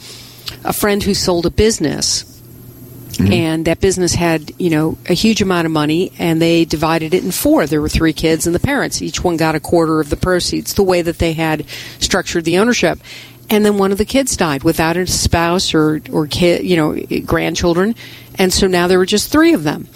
a 0.64 0.72
friend 0.72 1.02
who 1.02 1.14
sold 1.14 1.46
a 1.46 1.50
business 1.50 2.29
Mm-hmm. 3.20 3.32
and 3.32 3.64
that 3.66 3.80
business 3.80 4.14
had 4.14 4.52
you 4.58 4.70
know 4.70 4.96
a 5.06 5.14
huge 5.14 5.42
amount 5.42 5.66
of 5.66 5.72
money 5.72 6.12
and 6.18 6.40
they 6.40 6.64
divided 6.64 7.12
it 7.12 7.22
in 7.22 7.30
four 7.30 7.66
there 7.66 7.80
were 7.80 7.88
three 7.88 8.12
kids 8.12 8.46
and 8.46 8.54
the 8.54 8.60
parents 8.60 9.02
each 9.02 9.22
one 9.22 9.36
got 9.36 9.54
a 9.54 9.60
quarter 9.60 10.00
of 10.00 10.10
the 10.10 10.16
proceeds 10.16 10.74
the 10.74 10.82
way 10.82 11.02
that 11.02 11.18
they 11.18 11.32
had 11.32 11.66
structured 11.98 12.44
the 12.44 12.58
ownership 12.58 12.98
and 13.50 13.64
then 13.64 13.76
one 13.76 13.92
of 13.92 13.98
the 13.98 14.04
kids 14.04 14.36
died 14.36 14.62
without 14.62 14.96
a 14.96 15.06
spouse 15.06 15.74
or 15.74 16.00
or 16.12 16.26
kid, 16.26 16.64
you 16.64 16.76
know, 16.76 16.98
grandchildren, 17.26 17.96
and 18.38 18.52
so 18.52 18.66
now 18.68 18.86
there 18.86 18.98
were 18.98 19.06
just 19.06 19.30
three 19.30 19.52
of 19.52 19.64
them, 19.64 19.88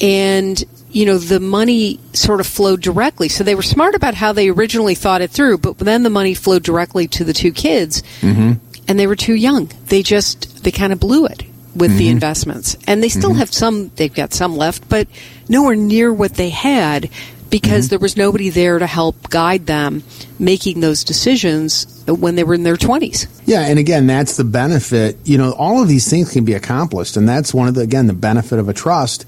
and 0.00 0.64
you 0.90 1.04
know 1.04 1.18
the 1.18 1.38
money 1.38 2.00
sort 2.14 2.40
of 2.40 2.46
flowed 2.46 2.80
directly. 2.80 3.28
So 3.28 3.44
they 3.44 3.54
were 3.54 3.62
smart 3.62 3.94
about 3.94 4.14
how 4.14 4.32
they 4.32 4.48
originally 4.48 4.94
thought 4.94 5.20
it 5.20 5.30
through, 5.30 5.58
but 5.58 5.78
then 5.78 6.02
the 6.02 6.10
money 6.10 6.34
flowed 6.34 6.62
directly 6.62 7.06
to 7.08 7.24
the 7.24 7.34
two 7.34 7.52
kids, 7.52 8.02
mm-hmm. 8.20 8.52
and 8.88 8.98
they 8.98 9.06
were 9.06 9.16
too 9.16 9.34
young. 9.34 9.70
They 9.86 10.02
just 10.02 10.64
they 10.64 10.70
kind 10.70 10.92
of 10.92 10.98
blew 10.98 11.26
it 11.26 11.42
with 11.74 11.90
mm-hmm. 11.90 11.98
the 11.98 12.08
investments, 12.08 12.76
and 12.86 13.02
they 13.02 13.08
still 13.08 13.30
mm-hmm. 13.30 13.40
have 13.40 13.52
some. 13.52 13.90
They've 13.96 14.12
got 14.12 14.32
some 14.32 14.56
left, 14.56 14.88
but 14.88 15.08
nowhere 15.48 15.76
near 15.76 16.12
what 16.12 16.34
they 16.34 16.50
had 16.50 17.10
because 17.50 17.84
mm-hmm. 17.84 17.90
there 17.90 17.98
was 18.00 18.16
nobody 18.16 18.50
there 18.50 18.78
to 18.78 18.86
help 18.86 19.30
guide 19.30 19.66
them 19.66 20.02
making 20.38 20.80
those 20.80 21.04
decisions 21.04 22.02
when 22.06 22.34
they 22.34 22.42
were 22.42 22.54
in 22.54 22.64
their 22.64 22.76
20s. 22.76 23.28
Yeah, 23.46 23.60
and 23.60 23.78
again, 23.78 24.08
that's 24.08 24.36
the 24.36 24.44
benefit. 24.44 25.18
You 25.24 25.38
know, 25.38 25.52
all 25.52 25.80
of 25.80 25.86
these 25.86 26.08
things 26.10 26.32
can 26.32 26.44
be 26.44 26.54
accomplished, 26.54 27.16
and 27.16 27.28
that's 27.28 27.54
one 27.54 27.68
of 27.68 27.76
the, 27.76 27.82
again, 27.82 28.08
the 28.08 28.12
benefit 28.12 28.58
of 28.58 28.68
a 28.68 28.72
trust 28.72 29.24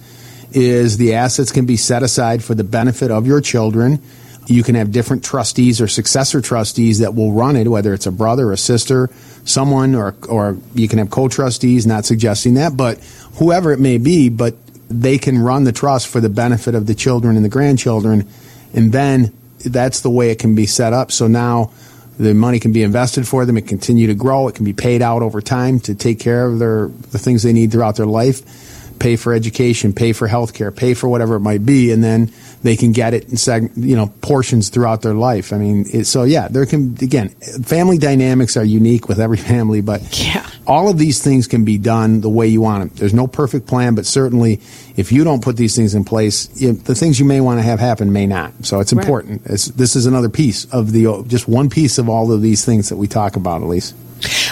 is 0.51 0.97
the 0.97 1.15
assets 1.15 1.53
can 1.53 1.67
be 1.67 1.77
set 1.77 2.03
aside 2.03 2.43
for 2.43 2.55
the 2.55 2.65
benefit 2.65 3.13
of 3.13 3.27
your 3.29 3.41
children. 3.41 4.03
You 4.47 4.63
can 4.63 4.77
have 4.77 4.93
different 4.93 5.25
trustees 5.25 5.81
or 5.81 5.89
successor 5.89 6.41
trustees 6.41 7.01
that 7.01 7.15
will 7.15 7.33
run 7.33 7.57
it, 7.57 7.69
whether 7.69 7.93
it's 7.93 8.07
a 8.07 8.13
brother, 8.13 8.53
a 8.53 8.57
sister, 8.57 9.11
someone, 9.45 9.95
or, 9.95 10.15
or 10.29 10.57
you 10.75 10.87
can 10.89 10.99
have 10.99 11.11
co 11.11 11.29
trustees, 11.29 11.87
not 11.87 12.05
suggesting 12.05 12.55
that, 12.55 12.77
but 12.77 12.99
whoever 13.39 13.73
it 13.73 13.81
may 13.81 13.99
be. 13.99 14.29
But 14.29 14.55
they 14.89 15.19
can 15.19 15.39
run 15.39 15.65
the 15.65 15.73
trust 15.73 16.07
for 16.07 16.21
the 16.21 16.29
benefit 16.29 16.75
of 16.75 16.87
the 16.87 16.95
children 16.95 17.37
and 17.37 17.45
the 17.45 17.49
grandchildren, 17.49 18.29
and 18.73 18.93
then 18.93 19.33
that's 19.65 20.01
the 20.01 20.11
way 20.11 20.31
it 20.31 20.39
can 20.39 20.55
be 20.55 20.67
set 20.67 20.93
up. 20.93 21.11
So 21.11 21.27
now 21.27 21.73
the 22.19 22.35
money 22.35 22.61
can 22.61 22.73
be 22.73 22.83
invested 22.83 23.27
for 23.27 23.45
them. 23.45 23.57
It 23.57 23.67
continue 23.67 24.07
to 24.07 24.15
grow. 24.15 24.49
It 24.49 24.55
can 24.55 24.65
be 24.65 24.73
paid 24.73 25.03
out 25.03 25.23
over 25.23 25.41
time 25.41 25.81
to 25.81 25.95
take 25.95 26.21
care 26.21 26.47
of 26.47 26.59
their 26.59 26.89
the 26.89 27.19
things 27.19 27.43
they 27.43 27.53
need 27.53 27.73
throughout 27.73 27.97
their 27.97 28.07
life. 28.07 28.86
Pay 28.99 29.17
for 29.17 29.33
education, 29.33 29.93
pay 29.93 30.13
for 30.13 30.27
health 30.27 30.55
care, 30.55 30.71
pay 30.73 30.95
for 30.95 31.09
whatever 31.09 31.37
it 31.37 31.41
might 31.41 31.65
be, 31.67 31.93
and 31.93 32.03
then 32.03 32.31
they 32.63 32.77
can 32.77 32.93
get 32.93 33.15
it 33.15 33.25
in 33.29 33.35
seg- 33.37 33.71
you 33.77 33.95
know 33.95 34.07
portions 34.23 34.69
throughout 34.71 35.03
their 35.03 35.15
life. 35.15 35.53
I 35.53 35.59
mean, 35.59 35.85
it, 35.93 36.05
so 36.07 36.25
yeah, 36.25 36.49
there 36.49 36.67
can 36.67 36.97
again, 37.03 37.29
family 37.63 37.99
dynamics 37.99 38.57
are 38.57 38.65
unique 38.65 39.09
with 39.09 39.21
every 39.21 39.37
family, 39.53 39.81
but 39.83 40.03
Yeah. 40.25 40.49
all 40.67 40.89
of 40.89 40.99
these 40.99 41.23
things 41.23 41.47
can 41.47 41.65
be 41.65 41.79
done 41.79 42.21
the 42.23 42.31
way 42.31 42.47
you 42.49 42.61
want 42.63 42.81
them. 42.89 42.91
There's 42.99 43.15
no 43.15 43.27
perfect 43.27 43.67
plan, 43.67 43.95
but 43.95 44.07
certainly 44.07 44.61
if 44.97 45.13
you 45.13 45.23
don't 45.25 45.43
put 45.43 45.57
these 45.57 45.77
things 45.77 45.95
in 45.95 46.05
place, 46.05 46.49
you 46.61 46.73
the 46.73 46.95
things 46.95 47.21
you 47.21 47.27
may 47.27 47.41
want 47.41 47.59
to 47.59 47.63
have 47.63 47.79
happen 47.79 48.13
may 48.13 48.27
not. 48.27 48.53
So 48.63 48.81
it's 48.81 48.93
Right. 48.93 49.03
important. 49.05 49.43
It's, 49.47 49.67
this 49.67 49.95
is 49.95 50.07
another 50.07 50.29
piece 50.31 50.65
of 50.67 50.93
the 50.93 51.23
just 51.29 51.47
one 51.47 51.69
piece 51.69 51.99
of 51.99 52.09
all 52.09 52.33
of 52.33 52.41
these 52.43 52.65
things 52.65 52.89
that 52.89 52.97
we 52.97 53.07
talk 53.07 53.37
about, 53.37 53.61
Ilyce. 53.63 53.93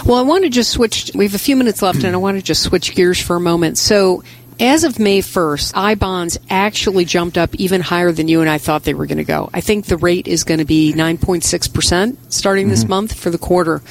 Well, 0.05 0.19
I 0.19 0.23
want 0.23 0.45
to 0.45 0.51
just 0.51 0.71
switch. 0.71 1.11
We 1.15 1.25
have 1.25 1.35
a 1.35 1.39
few 1.39 1.57
minutes 1.57 1.83
left, 1.83 2.05
and 2.05 2.15
I 2.15 2.19
want 2.19 2.37
to 2.37 2.43
just 2.43 2.63
switch 2.63 2.95
gears 2.95 3.21
for 3.21 3.37
a 3.37 3.41
moment. 3.41 3.79
So, 3.79 4.23
as 4.61 4.85
of 4.85 4.99
May 4.99 5.21
1st, 5.21 5.73
I 5.75 5.95
bonds 5.95 6.39
actually 6.49 7.05
jumped 7.05 7.37
up 7.37 7.55
even 7.57 7.81
higher 7.81 8.13
than 8.13 8.29
you 8.29 8.41
and 8.41 8.49
I 8.49 8.59
thought 8.59 8.85
they 8.85 8.95
were 8.95 9.07
going 9.07 9.19
to 9.19 9.25
go. 9.25 9.51
I 9.53 9.61
think 9.61 9.87
the 9.87 9.97
rate 9.97 10.29
is 10.29 10.45
going 10.45 10.59
to 10.59 10.65
be 10.65 10.93
9.6% 10.93 12.17
starting 12.29 12.69
this 12.69 12.87
month 12.87 13.19
for 13.19 13.31
the 13.31 13.39
quarter. 13.39 13.83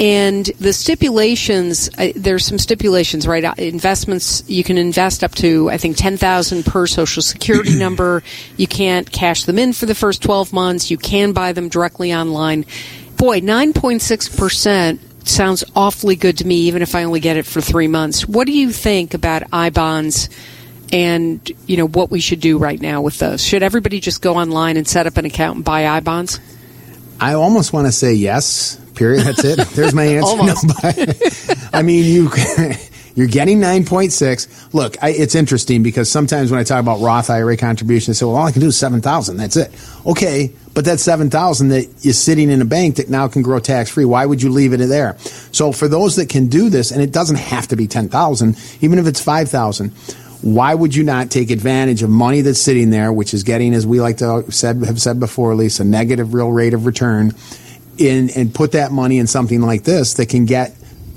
And 0.00 0.46
the 0.58 0.72
stipulations, 0.72 1.88
uh, 1.96 2.08
there's 2.16 2.44
some 2.44 2.58
stipulations, 2.58 3.28
right? 3.28 3.44
Uh, 3.44 3.54
Investments, 3.58 4.42
you 4.48 4.64
can 4.64 4.76
invest 4.76 5.22
up 5.22 5.32
to, 5.36 5.70
I 5.70 5.76
think, 5.78 5.96
10,000 5.96 6.66
per 6.66 6.88
social 6.88 7.22
security 7.22 7.74
number. 7.78 8.24
You 8.56 8.66
can't 8.66 9.10
cash 9.10 9.44
them 9.44 9.58
in 9.58 9.72
for 9.72 9.86
the 9.86 9.94
first 9.94 10.20
12 10.22 10.52
months. 10.52 10.90
You 10.90 10.98
can 10.98 11.32
buy 11.32 11.52
them 11.52 11.68
directly 11.68 12.12
online. 12.12 12.66
Boy, 13.24 13.40
9.6% 13.40 14.98
sounds 15.26 15.64
awfully 15.74 16.14
good 16.14 16.36
to 16.36 16.46
me, 16.46 16.56
even 16.56 16.82
if 16.82 16.94
I 16.94 17.04
only 17.04 17.20
get 17.20 17.38
it 17.38 17.46
for 17.46 17.62
three 17.62 17.88
months. 17.88 18.28
What 18.28 18.46
do 18.46 18.52
you 18.52 18.70
think 18.70 19.14
about 19.14 19.44
I 19.50 19.70
bonds 19.70 20.28
and, 20.92 21.40
you 21.66 21.78
know, 21.78 21.88
what 21.88 22.10
we 22.10 22.20
should 22.20 22.40
do 22.40 22.58
right 22.58 22.78
now 22.78 23.00
with 23.00 23.18
those? 23.18 23.42
Should 23.42 23.62
everybody 23.62 23.98
just 23.98 24.20
go 24.20 24.34
online 24.34 24.76
and 24.76 24.86
set 24.86 25.06
up 25.06 25.16
an 25.16 25.24
account 25.24 25.56
and 25.56 25.64
buy 25.64 25.86
I 25.86 26.00
bonds? 26.00 26.38
I 27.18 27.32
almost 27.32 27.72
want 27.72 27.86
to 27.86 27.92
say 27.92 28.12
yes. 28.12 28.78
Period. 28.94 29.24
That's 29.24 29.42
it. 29.42 29.68
There's 29.74 29.94
my 29.94 30.04
answer. 30.04 30.36
No, 30.44 30.54
but, 30.82 31.70
I 31.72 31.80
mean, 31.80 32.04
you 32.04 32.28
you're 33.14 33.28
getting 33.28 33.60
nine 33.60 33.84
point 33.84 34.12
six. 34.12 34.48
Look, 34.74 35.00
I, 35.02 35.10
it's 35.10 35.34
interesting 35.34 35.82
because 35.82 36.10
sometimes 36.10 36.50
when 36.50 36.58
I 36.58 36.64
talk 36.64 36.80
about 36.80 37.00
Roth 37.00 37.30
IRA 37.30 37.56
contribution, 37.56 38.12
they 38.12 38.16
say, 38.16 38.26
"Well, 38.26 38.36
all 38.36 38.46
I 38.46 38.52
can 38.52 38.60
do 38.60 38.68
is 38.68 38.76
seven 38.76 39.00
thousand. 39.00 39.36
That's 39.36 39.56
it." 39.56 39.70
Okay, 40.04 40.52
but 40.74 40.84
that 40.86 40.98
seven 40.98 41.30
thousand 41.30 41.68
that 41.68 41.84
is 42.04 42.20
sitting 42.20 42.50
in 42.50 42.60
a 42.60 42.64
bank 42.64 42.96
that 42.96 43.08
now 43.08 43.28
can 43.28 43.42
grow 43.42 43.60
tax 43.60 43.90
free. 43.90 44.04
Why 44.04 44.26
would 44.26 44.42
you 44.42 44.50
leave 44.50 44.72
it 44.72 44.78
there? 44.78 45.16
So 45.52 45.70
for 45.70 45.86
those 45.86 46.16
that 46.16 46.28
can 46.28 46.48
do 46.48 46.70
this, 46.70 46.90
and 46.90 47.00
it 47.00 47.12
doesn't 47.12 47.36
have 47.36 47.68
to 47.68 47.76
be 47.76 47.86
ten 47.86 48.08
thousand, 48.08 48.58
even 48.80 48.98
if 48.98 49.06
it's 49.06 49.20
five 49.20 49.48
thousand. 49.48 49.92
Why 50.42 50.74
would 50.74 50.94
you 50.94 51.04
not 51.04 51.30
take 51.30 51.50
advantage 51.50 52.02
of 52.02 52.10
money 52.10 52.42
that's 52.42 52.60
sitting 52.60 52.90
there, 52.90 53.10
which 53.10 53.32
is 53.32 53.44
getting, 53.44 53.72
as 53.72 53.86
we 53.86 54.02
like 54.02 54.18
to 54.18 54.44
said, 54.52 54.84
have 54.84 55.00
said 55.00 55.18
before, 55.18 55.52
at 55.52 55.56
least 55.56 55.80
a 55.80 55.84
negative 55.84 56.34
real 56.34 56.50
rate 56.50 56.74
of 56.74 56.84
return, 56.84 57.32
in 57.96 58.28
and 58.36 58.54
put 58.54 58.72
that 58.72 58.92
money 58.92 59.18
in 59.18 59.26
something 59.26 59.62
like 59.62 59.84
this 59.84 60.14
that 60.14 60.28
can 60.28 60.44
get 60.44 60.76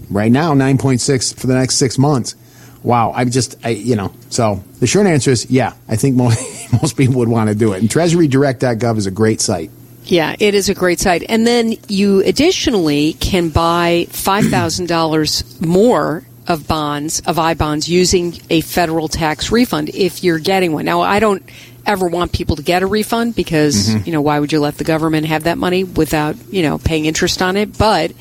right 0.09 0.31
now 0.31 0.53
9.6 0.53 1.39
for 1.39 1.47
the 1.47 1.55
next 1.55 1.75
six 1.75 1.97
months. 1.97 2.35
Wow, 2.83 3.11
I 3.11 3.25
just, 3.25 3.57
I, 3.63 3.69
you 3.69 3.95
know, 3.95 4.13
so 4.29 4.63
the 4.79 4.87
short 4.87 5.07
answer 5.07 5.31
is 5.31 5.49
yeah, 5.49 5.73
I 5.89 5.95
think 5.95 6.15
most, 6.15 6.71
most 6.81 6.95
people 6.95 7.15
would 7.15 7.29
want 7.29 7.49
to 7.49 7.55
do 7.55 7.73
it. 7.73 7.81
And 7.81 7.89
treasurydirect.gov 7.89 8.97
is 8.97 9.07
a 9.07 9.11
great 9.11 9.41
site. 9.41 9.71
Yeah, 10.05 10.35
it 10.39 10.53
is 10.53 10.69
a 10.69 10.73
great 10.73 10.99
site. 10.99 11.23
And 11.27 11.45
then 11.45 11.73
you 11.87 12.21
additionally 12.23 13.13
can 13.13 13.49
buy 13.49 14.07
$5,000 14.09 15.61
more 15.65 16.23
of 16.47 16.67
bonds, 16.67 17.21
of 17.25 17.37
I 17.37 17.55
bonds, 17.55 17.89
using 17.89 18.39
a 18.49 18.61
federal 18.61 19.09
tax 19.09 19.51
refund 19.51 19.89
if 19.89 20.23
you're 20.23 20.39
getting 20.39 20.71
one. 20.71 20.85
Now, 20.85 21.01
I 21.01 21.19
don't 21.19 21.43
ever 21.85 22.07
want 22.07 22.31
people 22.31 22.55
to 22.57 22.63
get 22.63 22.83
a 22.83 22.85
refund 22.85 23.35
because, 23.35 23.89
mm-hmm. 23.89 24.05
you 24.05 24.13
know, 24.13 24.21
why 24.21 24.39
would 24.39 24.51
you 24.51 24.59
let 24.59 24.77
the 24.77 24.83
government 24.83 25.27
have 25.27 25.43
that 25.43 25.57
money 25.57 25.83
without, 25.83 26.35
you 26.51 26.61
know, 26.61 26.77
paying 26.77 27.05
interest 27.05 27.41
on 27.41 27.57
it? 27.57 27.77
But 27.77 28.11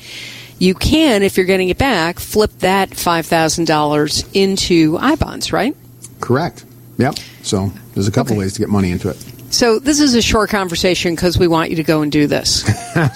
you 0.59 0.73
can, 0.73 1.23
if 1.23 1.37
you're 1.37 1.45
getting 1.45 1.69
it 1.69 1.77
back, 1.77 2.19
flip 2.19 2.51
that 2.59 2.89
$5,000 2.91 4.29
into 4.33 4.97
I 4.99 5.15
bonds, 5.15 5.51
right? 5.53 5.75
Correct. 6.19 6.65
Yep. 6.97 7.15
So 7.43 7.71
there's 7.93 8.07
a 8.07 8.11
couple 8.11 8.33
Okay. 8.33 8.39
ways 8.39 8.53
to 8.53 8.59
get 8.59 8.69
money 8.69 8.91
into 8.91 9.09
it. 9.09 9.17
So 9.49 9.79
this 9.79 9.99
is 10.01 10.13
a 10.13 10.21
short 10.21 10.49
conversation 10.49 11.15
because 11.15 11.37
we 11.37 11.47
want 11.47 11.69
you 11.69 11.77
to 11.77 11.83
go 11.83 12.01
and 12.01 12.11
do 12.11 12.27
this. 12.27 12.63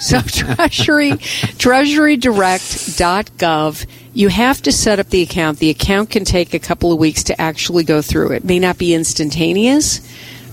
so 0.00 0.20
Treasury, 0.22 1.10
TreasuryDirect.gov. 2.62 3.86
You 4.14 4.28
have 4.28 4.62
to 4.62 4.72
set 4.72 4.98
up 4.98 5.08
the 5.10 5.22
account. 5.22 5.58
The 5.58 5.70
account 5.70 6.10
can 6.10 6.24
take 6.24 6.54
a 6.54 6.58
couple 6.58 6.92
of 6.92 6.98
weeks 6.98 7.24
to 7.24 7.40
actually 7.40 7.84
go 7.84 8.02
through. 8.02 8.32
It 8.32 8.44
may 8.44 8.58
not 8.58 8.78
be 8.78 8.94
instantaneous, 8.94 10.00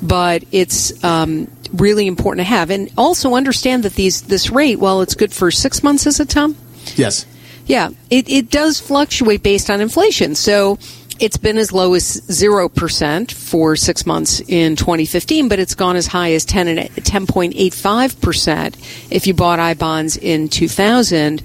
but 0.02 0.44
it's 0.52 1.02
um, 1.04 1.50
really 1.74 2.08
important 2.08 2.46
to 2.46 2.50
have. 2.50 2.70
And 2.72 2.92
also 2.98 3.36
understand 3.36 3.84
that 3.84 3.94
these 3.96 4.24
this 4.24 4.50
rate, 4.50 4.80
while 4.80 5.02
it's 5.02 5.16
good 5.16 5.32
for 5.34 5.52
six 5.52 5.84
months, 5.84 6.06
is 6.08 6.20
it, 6.20 6.30
Tom? 6.30 6.56
Yes. 6.96 7.26
Yeah, 7.66 7.90
it, 8.10 8.30
it 8.30 8.50
does 8.50 8.80
fluctuate 8.80 9.44
based 9.44 9.70
on 9.70 9.80
inflation. 9.80 10.36
So 10.36 10.80
it's 11.20 11.38
been 11.38 11.58
as 11.58 11.72
low 11.72 11.94
as 11.94 12.22
0% 12.22 13.32
for 13.32 13.76
six 13.76 14.06
months 14.06 14.40
in 14.42 14.76
2015, 14.76 15.50
but 15.50 15.60
it's 15.60 15.76
gone 15.76 15.96
as 15.96 16.08
high 16.08 16.34
as 16.34 16.46
10 16.46 16.68
and 16.68 16.90
10.85% 16.90 19.12
if 19.12 19.28
you 19.28 19.34
bought 19.34 19.60
I 19.60 19.74
bonds 19.74 20.18
in 20.18 20.50
2000. 20.50 21.44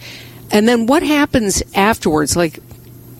And 0.51 0.69
then 0.69 0.87
what 0.87 1.03
happens 1.03 1.63
afterwards? 1.75 2.37
Like, 2.37 2.61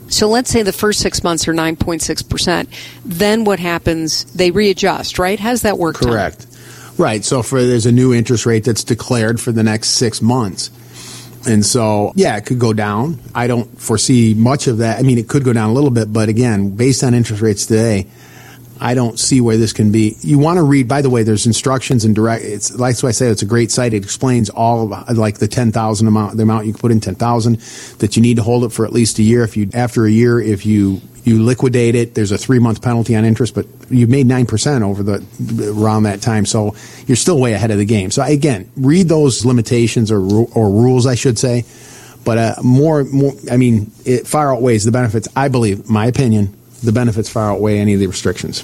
so 0.09 0.29
let's 0.29 0.51
say 0.51 0.63
the 0.63 0.73
first 0.73 1.01
six 1.01 1.25
months 1.25 1.49
are 1.49 1.55
9.6%. 1.55 2.69
Then 3.05 3.45
what 3.45 3.59
happens? 3.59 4.25
They 4.27 4.51
readjust, 4.51 5.19
right? 5.19 5.41
How 5.41 5.51
does 5.51 5.63
that 5.63 5.79
work? 5.79 5.97
Correct. 5.97 6.47
Right. 6.97 7.25
So 7.25 7.43
for 7.43 7.65
there's 7.65 7.87
a 7.87 7.93
new 7.93 8.15
interest 8.15 8.47
rate 8.47 8.65
that's 8.65 8.85
declared 8.85 9.41
for 9.41 9.51
the 9.51 9.65
next 9.65 9.91
six 9.91 10.23
months. 10.23 10.71
And 11.47 11.65
so, 11.65 12.13
yeah, 12.17 12.37
it 12.37 12.47
could 12.47 12.59
go 12.59 12.73
down. 12.73 13.21
I 13.35 13.47
don't 13.47 13.67
foresee 13.81 14.35
much 14.35 14.67
of 14.67 14.79
that. 14.79 14.99
I 14.99 15.03
mean, 15.03 15.19
it 15.19 15.29
could 15.29 15.45
go 15.45 15.53
down 15.53 15.71
a 15.71 15.73
little 15.73 15.91
bit, 15.91 16.13
but 16.13 16.29
again, 16.29 16.71
based 16.77 17.05
on 17.05 17.15
interest 17.15 17.43
rates 17.43 17.67
today, 17.67 18.07
I 18.81 18.95
don't 18.95 19.19
see 19.19 19.41
where 19.41 19.57
this 19.57 19.73
can 19.73 19.93
be. 19.93 20.17
You 20.21 20.39
want 20.39 20.57
to 20.57 20.63
read, 20.63 20.89
by 20.89 21.03
the 21.03 21.11
way, 21.11 21.23
there's 21.23 21.47
instructions 21.47 22.05
and 22.05 22.15
direct, 22.15 22.45
it's, 22.45 22.71
that's 22.71 23.03
why 23.03 23.11
I 23.11 23.13
say 23.13 23.29
it's 23.29 23.43
a 23.43 23.47
great 23.47 23.71
site. 23.71 23.95
It 23.95 24.03
explains 24.03 24.51
all 24.51 24.93
of, 24.93 25.17
like 25.17 25.39
the 25.39 25.49
10,000 25.49 26.07
amount, 26.07 26.37
the 26.37 26.43
amount 26.43 26.67
you 26.67 26.73
can 26.73 26.81
put 26.81 26.91
in 26.91 27.01
10,000, 27.01 27.57
that 27.99 28.17
you 28.17 28.23
need 28.23 28.37
to 28.37 28.43
hold 28.43 28.65
it 28.65 28.71
for 28.71 28.85
at 28.85 28.93
least 28.93 29.19
a 29.19 29.23
year. 29.23 29.45
If 29.45 29.57
you, 29.57 29.71
after 29.75 30.07
a 30.07 30.11
year, 30.11 30.41
if 30.41 30.67
you, 30.67 31.01
you 31.25 31.43
liquidate 31.43 31.95
it, 31.95 32.15
there's 32.15 32.31
a 32.33 32.39
three 32.39 32.59
month 32.59 32.83
penalty 32.83 33.17
on 33.17 33.25
interest, 33.25 33.55
but 33.55 33.67
you've 33.91 34.11
made 34.11 34.27
9% 34.27 34.83
over 34.83 35.03
the, 35.03 35.73
around 35.77 36.05
that 36.05 36.21
time. 36.21 36.47
So 36.47 36.75
you're 37.07 37.17
still 37.17 37.41
way 37.41 37.55
ahead 37.55 37.71
of 37.71 37.79
the 37.79 37.85
game. 37.87 38.11
So 38.11 38.23
again, 38.23 38.71
read 38.77 39.09
those 39.09 39.45
limitations 39.45 40.13
or, 40.13 40.21
or 40.21 40.71
rules, 40.71 41.07
I 41.07 41.15
should 41.15 41.39
say. 41.39 41.65
But 42.25 42.39
uh, 42.39 42.55
more, 42.63 43.05
more, 43.05 43.33
I 43.51 43.57
mean, 43.57 43.91
it 44.05 44.27
far 44.27 44.55
outweighs 44.55 44.85
the 44.85 44.93
benefits. 44.93 45.29
I 45.35 45.49
believe, 45.49 45.91
my 45.91 46.07
opinion, 46.07 46.55
the 46.83 46.93
benefits 46.93 47.29
far 47.29 47.51
outweigh 47.53 47.79
any 47.79 47.95
of 47.95 48.01
the 48.01 48.07
restrictions. 48.07 48.63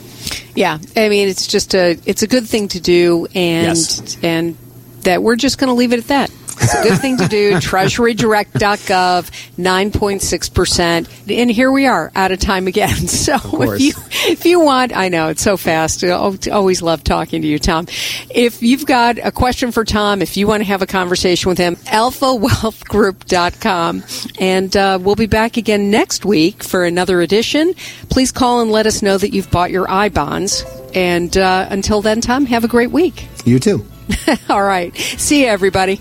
Yeah, 0.55 0.79
I 0.97 1.09
mean 1.09 1.29
it's 1.29 1.47
just 1.47 1.75
a 1.75 1.99
it's 2.05 2.23
a 2.23 2.27
good 2.27 2.47
thing 2.47 2.69
to 2.69 2.81
do, 2.81 3.27
and 3.35 3.69
Yes. 3.69 4.17
and 4.23 4.57
that 5.03 5.23
we're 5.23 5.37
just 5.37 5.59
going 5.59 5.69
to 5.69 5.75
leave 5.75 5.93
it 5.93 5.99
at 6.01 6.09
that. 6.09 6.31
It's 6.61 6.75
a 6.75 6.83
good 6.83 7.01
thing 7.01 7.17
to 7.19 7.29
do. 7.29 7.53
TreasuryDirect.gov, 7.55 9.59
nine 9.59 9.91
point 9.91 10.23
six 10.23 10.49
percent, 10.49 11.09
and 11.29 11.51
here 11.51 11.73
we 11.73 11.87
are 11.87 12.11
out 12.15 12.33
of 12.33 12.41
time 12.41 12.67
again. 12.67 13.09
So 13.21 13.37
if 13.63 13.81
you 13.81 13.93
if 14.31 14.47
you 14.47 14.61
want, 14.61 14.97
I 14.97 15.09
know 15.09 15.29
it's 15.29 15.43
so 15.43 15.57
fast. 15.57 16.03
I 16.03 16.11
always 16.11 16.83
love 16.83 17.05
talking 17.05 17.43
to 17.43 17.49
you, 17.49 17.59
Tom. 17.59 17.87
If 18.31 18.63
you've 18.63 18.87
got 18.87 19.19
a 19.19 19.31
question 19.31 19.73
for 19.73 19.85
Tom, 19.85 20.23
if 20.23 20.37
you 20.37 20.47
want 20.47 20.63
to 20.63 20.65
have 20.65 20.81
a 20.81 20.87
conversation 20.87 21.49
with 21.49 21.59
him, 21.59 21.77
AlphaWealthGroup.com, 21.77 24.05
and 24.39 24.77
uh, 24.77 24.99
we'll 25.01 25.17
be 25.17 25.27
back 25.27 25.57
again 25.59 25.91
next 25.91 26.25
week 26.25 26.63
for 26.63 26.85
another 26.85 27.21
edition. 27.21 27.75
Please 28.09 28.33
call 28.33 28.63
and 28.63 28.71
let 28.71 28.87
us 28.87 29.03
know 29.03 29.19
that 29.19 29.35
you've 29.35 29.51
bought 29.51 29.71
your 29.71 29.91
I 29.91 30.09
bonds. 30.09 30.65
And 30.95 31.37
uh, 31.37 31.67
until 31.71 32.03
then, 32.03 32.21
Tom, 32.21 32.47
have 32.47 32.65
a 32.65 32.69
great 32.69 32.91
week. 32.91 33.29
You 33.45 33.59
too. 33.59 33.87
All 34.49 34.63
right. 34.63 34.97
See 34.97 35.43
you, 35.43 35.49
everybody. 35.49 36.01